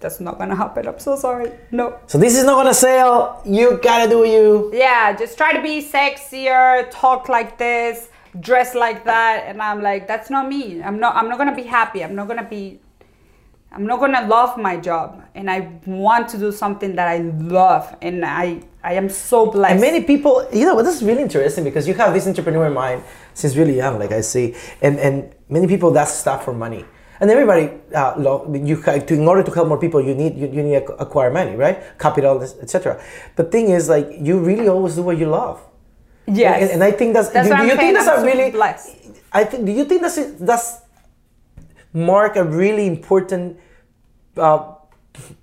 That's 0.00 0.20
not 0.20 0.38
gonna 0.38 0.56
happen. 0.56 0.86
I'm 0.86 0.98
so 0.98 1.16
sorry. 1.16 1.52
No. 1.70 1.98
So 2.06 2.18
this 2.18 2.36
is 2.36 2.44
not 2.44 2.56
gonna 2.56 2.74
sell. 2.74 3.42
You 3.44 3.78
gotta 3.82 4.08
do 4.08 4.24
you. 4.24 4.70
Yeah, 4.72 5.14
just 5.16 5.36
try 5.36 5.52
to 5.52 5.62
be 5.62 5.82
sexier, 5.82 6.88
talk 6.90 7.28
like 7.28 7.58
this, 7.58 8.08
dress 8.40 8.74
like 8.74 9.04
that, 9.04 9.44
and 9.46 9.60
I'm 9.62 9.82
like, 9.82 10.06
that's 10.06 10.30
not 10.30 10.48
me. 10.48 10.82
I'm 10.82 10.98
not. 10.98 11.16
I'm 11.16 11.28
not 11.28 11.38
gonna 11.38 11.54
be 11.54 11.68
happy. 11.78 12.02
I'm 12.04 12.14
not 12.14 12.28
gonna 12.28 12.48
be. 12.48 12.80
I'm 13.72 13.86
not 13.86 14.00
gonna 14.00 14.26
love 14.26 14.56
my 14.56 14.76
job, 14.76 15.22
and 15.34 15.50
I 15.50 15.58
want 15.86 16.28
to 16.30 16.38
do 16.38 16.50
something 16.52 16.96
that 16.96 17.08
I 17.08 17.18
love, 17.18 17.94
and 18.00 18.24
I 18.24 18.62
I 18.82 18.94
am 18.94 19.08
so 19.08 19.50
blessed. 19.50 19.72
And 19.72 19.80
many 19.80 20.04
people, 20.04 20.48
you 20.52 20.64
know, 20.64 20.80
this 20.82 20.96
is 20.96 21.02
really 21.02 21.22
interesting 21.22 21.64
because 21.64 21.88
you 21.88 21.94
have 21.94 22.14
this 22.14 22.26
entrepreneur 22.26 22.70
mind 22.70 23.02
since 23.34 23.56
really 23.56 23.76
young, 23.76 23.98
like 23.98 24.12
I 24.12 24.20
see, 24.20 24.54
and 24.80 24.98
and 24.98 25.34
many 25.48 25.66
people 25.66 25.90
that's 25.90 26.12
stuff 26.12 26.44
for 26.44 26.52
money. 26.52 26.84
And 27.20 27.30
everybody, 27.30 27.70
uh, 27.94 28.14
you 28.52 28.76
to, 28.82 29.14
in 29.14 29.26
order 29.26 29.42
to 29.42 29.50
help 29.50 29.68
more 29.68 29.78
people, 29.78 30.00
you 30.02 30.14
need 30.14 30.36
you, 30.36 30.48
you 30.48 30.62
need 30.62 30.86
to 30.86 30.92
acquire 30.94 31.30
money, 31.30 31.56
right? 31.56 31.98
Capital, 31.98 32.42
etc. 32.42 33.02
The 33.36 33.44
thing 33.44 33.70
is, 33.70 33.88
like, 33.88 34.08
you 34.20 34.38
really 34.38 34.68
always 34.68 34.94
do 34.96 35.02
what 35.02 35.16
you 35.18 35.26
love. 35.26 35.60
yes, 36.26 36.62
And, 36.62 36.70
and 36.72 36.84
I 36.84 36.90
think 36.90 37.14
that's. 37.14 37.30
That's 37.30 37.48
do, 37.48 37.56
do 37.56 37.64
you 37.66 37.76
think 37.76 37.94
that's 37.96 38.08
I'm 38.08 38.22
a 38.22 38.26
really? 38.26 38.50
blessed. 38.50 38.96
I 39.32 39.44
think. 39.44 39.64
Do 39.66 39.72
you 39.72 39.84
think 39.84 40.02
that's 40.02 40.18
that's 40.40 40.80
mark 41.92 42.36
a 42.36 42.44
really 42.44 42.86
important 42.86 43.58
uh, 44.36 44.74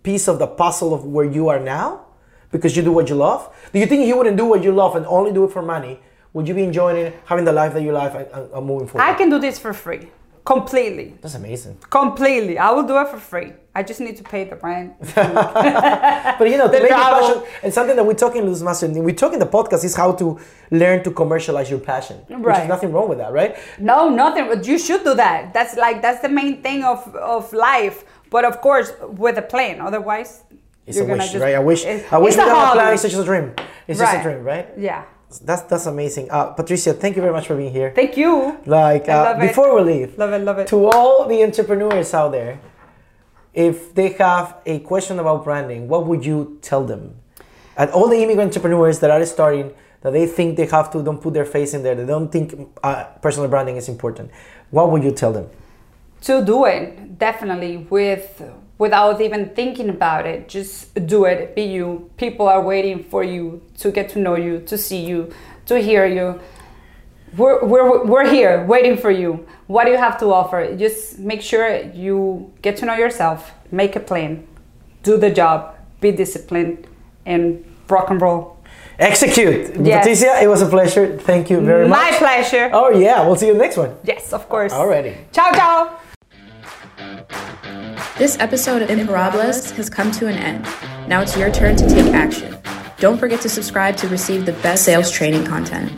piece 0.04 0.28
of 0.28 0.38
the 0.38 0.48
puzzle 0.48 0.94
of 0.94 1.06
where 1.06 1.26
you 1.26 1.50
are 1.50 1.60
now 1.60 2.06
because 2.52 2.78
you 2.78 2.84
do 2.84 2.92
what 2.92 3.10
you 3.10 3.16
love? 3.16 3.50
Do 3.74 3.80
you 3.80 3.88
think 3.88 4.06
you 4.08 4.16
wouldn't 4.18 4.38
do 4.38 4.46
what 4.46 4.64
you 4.64 4.72
love 4.72 4.96
and 4.96 5.06
only 5.08 5.32
do 5.34 5.46
it 5.46 5.52
for 5.52 5.64
money? 5.64 6.00
Would 6.34 6.48
you 6.48 6.54
be 6.54 6.64
enjoying 6.64 6.98
it, 6.98 7.20
having 7.26 7.46
the 7.46 7.52
life 7.52 7.74
that 7.74 7.82
you 7.84 7.92
love, 7.92 8.16
and, 8.16 8.28
and 8.54 8.66
moving 8.66 8.88
forward? 8.88 9.06
I 9.06 9.14
can 9.14 9.30
do 9.30 9.40
this 9.40 9.58
for 9.60 9.72
free, 9.74 10.10
completely, 10.46 11.16
That's 11.22 11.36
amazing. 11.36 11.78
completely. 11.90 12.58
I 12.58 12.72
will 12.72 12.84
do 12.84 12.98
it 13.00 13.08
for 13.10 13.18
free. 13.18 13.54
I 13.76 13.82
just 13.84 14.00
need 14.00 14.18
to 14.18 14.24
pay 14.24 14.44
the 14.44 14.56
rent. 14.58 14.94
But 16.40 16.50
you 16.50 16.58
know, 16.58 16.68
The 16.68 16.80
your 16.80 16.88
passion, 16.90 17.44
and 17.64 17.74
something 17.74 17.96
that 17.96 18.04
we 18.06 18.14
talk 18.14 18.36
in 18.36 18.46
Luz 18.46 18.62
Master, 18.64 18.88
we 18.90 19.14
talk 19.14 19.34
in 19.34 19.40
the 19.40 19.46
podcast 19.58 19.84
is 19.84 19.96
how 19.96 20.12
to 20.14 20.40
learn 20.72 21.04
to 21.04 21.12
commercialize 21.12 21.70
your 21.70 21.80
passion. 21.80 22.18
Which 22.30 22.58
is 22.58 22.68
nothing 22.68 22.92
wrong 22.92 23.08
with 23.10 23.18
that, 23.20 23.32
right? 23.34 23.56
No, 23.80 24.10
nothing. 24.10 24.48
But 24.48 24.66
you 24.68 24.78
should 24.78 25.04
do 25.04 25.14
that. 25.16 25.54
That's 25.54 25.76
like 25.76 26.02
that's 26.02 26.22
the 26.22 26.30
main 26.30 26.62
thing 26.62 26.84
of 26.84 27.00
of 27.16 27.52
life. 27.54 28.04
But 28.30 28.46
of 28.46 28.62
course, 28.62 28.92
with 29.24 29.38
a 29.38 29.42
plan. 29.54 29.80
Otherwise, 29.82 30.44
It's 30.88 30.98
you're 30.98 31.06
a 31.06 31.10
gonna 31.10 31.24
wish, 31.24 31.32
just- 31.32 31.44
right? 31.46 31.56
I 31.56 31.60
wish, 31.60 31.82
I 31.86 32.18
wish 32.18 32.36
a 32.36 32.42
a 32.42 32.72
plan. 32.74 32.94
It's 32.94 33.04
just 33.04 33.16
a 33.18 33.24
dream. 33.24 33.54
It's 33.88 34.00
just 34.00 34.16
a 34.20 34.22
dream, 34.24 34.44
right? 34.44 34.68
Yeah. 34.78 35.04
That's 35.40 35.64
that's 35.64 35.86
amazing. 35.86 36.30
Uh, 36.32 36.48
Patricia, 36.48 36.94
thank 36.94 37.16
you 37.16 37.22
very 37.22 37.34
much 37.34 37.48
for 37.48 37.56
being 37.56 37.72
here. 37.72 37.92
Thank 37.96 38.18
you. 38.18 38.58
Like 38.66 39.08
uh, 39.10 39.24
love 39.24 39.44
it. 39.44 39.48
before 39.48 39.76
we 39.76 39.82
leave, 39.82 40.18
Love 40.18 40.34
it. 40.34 40.40
Love 40.40 40.60
it. 40.60 40.68
to 40.68 40.86
all 40.86 41.28
the 41.28 41.44
entrepreneurs 41.44 42.14
out 42.14 42.32
there, 42.32 42.60
if 43.54 43.94
they 43.94 44.10
have 44.14 44.58
a 44.66 44.80
question 44.80 45.20
about 45.20 45.44
branding, 45.44 45.88
what 45.88 46.06
would 46.08 46.26
you 46.26 46.58
tell 46.62 46.84
them? 46.86 47.16
And 47.78 47.90
all 47.92 48.08
the 48.08 48.22
immigrant 48.22 48.50
entrepreneurs 48.56 49.00
that 49.00 49.10
are 49.12 49.26
starting, 49.26 49.74
that 50.02 50.14
they 50.14 50.28
think 50.28 50.58
they 50.58 50.68
have 50.68 50.92
to, 50.92 51.02
don't 51.04 51.22
put 51.22 51.34
their 51.34 51.46
face 51.46 51.74
in 51.74 51.82
there, 51.84 51.96
they 51.96 52.06
don't 52.06 52.32
think 52.32 52.54
uh, 52.84 53.06
personal 53.22 53.50
branding 53.50 53.78
is 53.78 53.90
important. 53.90 54.30
What 54.70 54.92
would 54.92 55.04
you 55.04 55.12
tell 55.12 55.34
them? 55.34 55.50
to 56.24 56.44
do 56.46 56.64
it 56.66 57.20
definitely 57.20 57.78
with 57.90 58.42
without 58.78 59.22
even 59.22 59.50
thinking 59.56 59.90
about 59.90 60.26
it 60.26 60.48
just 60.50 60.94
do 61.06 61.26
it 61.26 61.56
be 61.56 61.62
you 61.64 62.10
people 62.18 62.48
are 62.48 62.62
waiting 62.62 63.04
for 63.04 63.24
you 63.24 63.62
to 63.78 63.92
get 63.92 64.10
to 64.10 64.20
know 64.20 64.36
you 64.36 64.60
to 64.62 64.78
see 64.78 65.04
you 65.06 65.32
to 65.66 65.80
hear 65.80 66.06
you 66.06 66.40
we're, 67.38 67.64
we're, 67.66 68.04
we're 68.06 68.30
here 68.30 68.64
waiting 68.66 68.96
for 68.98 69.10
you 69.12 69.46
what 69.68 69.86
do 69.86 69.92
you 69.92 69.98
have 69.98 70.18
to 70.20 70.26
offer 70.28 70.76
just 70.76 71.20
make 71.20 71.42
sure 71.42 71.78
you 71.94 72.52
get 72.62 72.76
to 72.78 72.86
know 72.86 72.96
yourself 72.96 73.52
make 73.72 73.96
a 73.96 74.00
plan 74.00 74.46
do 75.04 75.18
the 75.18 75.30
job 75.30 75.76
be 76.02 76.12
disciplined 76.12 76.88
and 77.26 77.64
rock 77.90 78.10
and 78.10 78.22
roll 78.22 78.52
Execute. 79.00 79.76
Yes. 79.82 80.06
Patricia, 80.06 80.40
it 80.44 80.48
was 80.48 80.62
a 80.62 80.68
pleasure. 80.68 81.18
Thank 81.18 81.50
you 81.50 81.60
very 81.62 81.88
my 81.88 81.98
much. 81.98 82.12
My 82.12 82.18
pleasure 82.20 82.70
Oh 82.72 82.90
yeah, 82.92 83.26
we'll 83.26 83.36
see 83.36 83.48
you 83.48 83.54
in 83.54 83.58
the 83.58 83.64
next 83.64 83.78
one. 83.78 83.96
yes 84.04 84.34
of 84.34 84.48
course 84.48 84.72
Alrighty. 84.72 85.16
ciao 85.32 85.52
ciao 85.52 86.00
This 88.18 88.38
episode 88.40 88.82
of 88.82 88.90
Imparables 88.90 89.72
has 89.72 89.90
come 89.90 90.12
to 90.12 90.28
an 90.28 90.36
end. 90.36 90.64
Now 91.08 91.22
it's 91.22 91.36
your 91.36 91.52
turn 91.52 91.76
to 91.78 91.88
take 91.90 92.14
action. 92.14 92.58
Don't 93.00 93.18
forget 93.18 93.42
to 93.42 93.50
subscribe 93.50 93.98
to 93.98 94.08
receive 94.08 94.46
the 94.46 94.54
best 94.54 94.86
sales 94.86 95.12
training 95.12 95.46
content. 95.46 95.92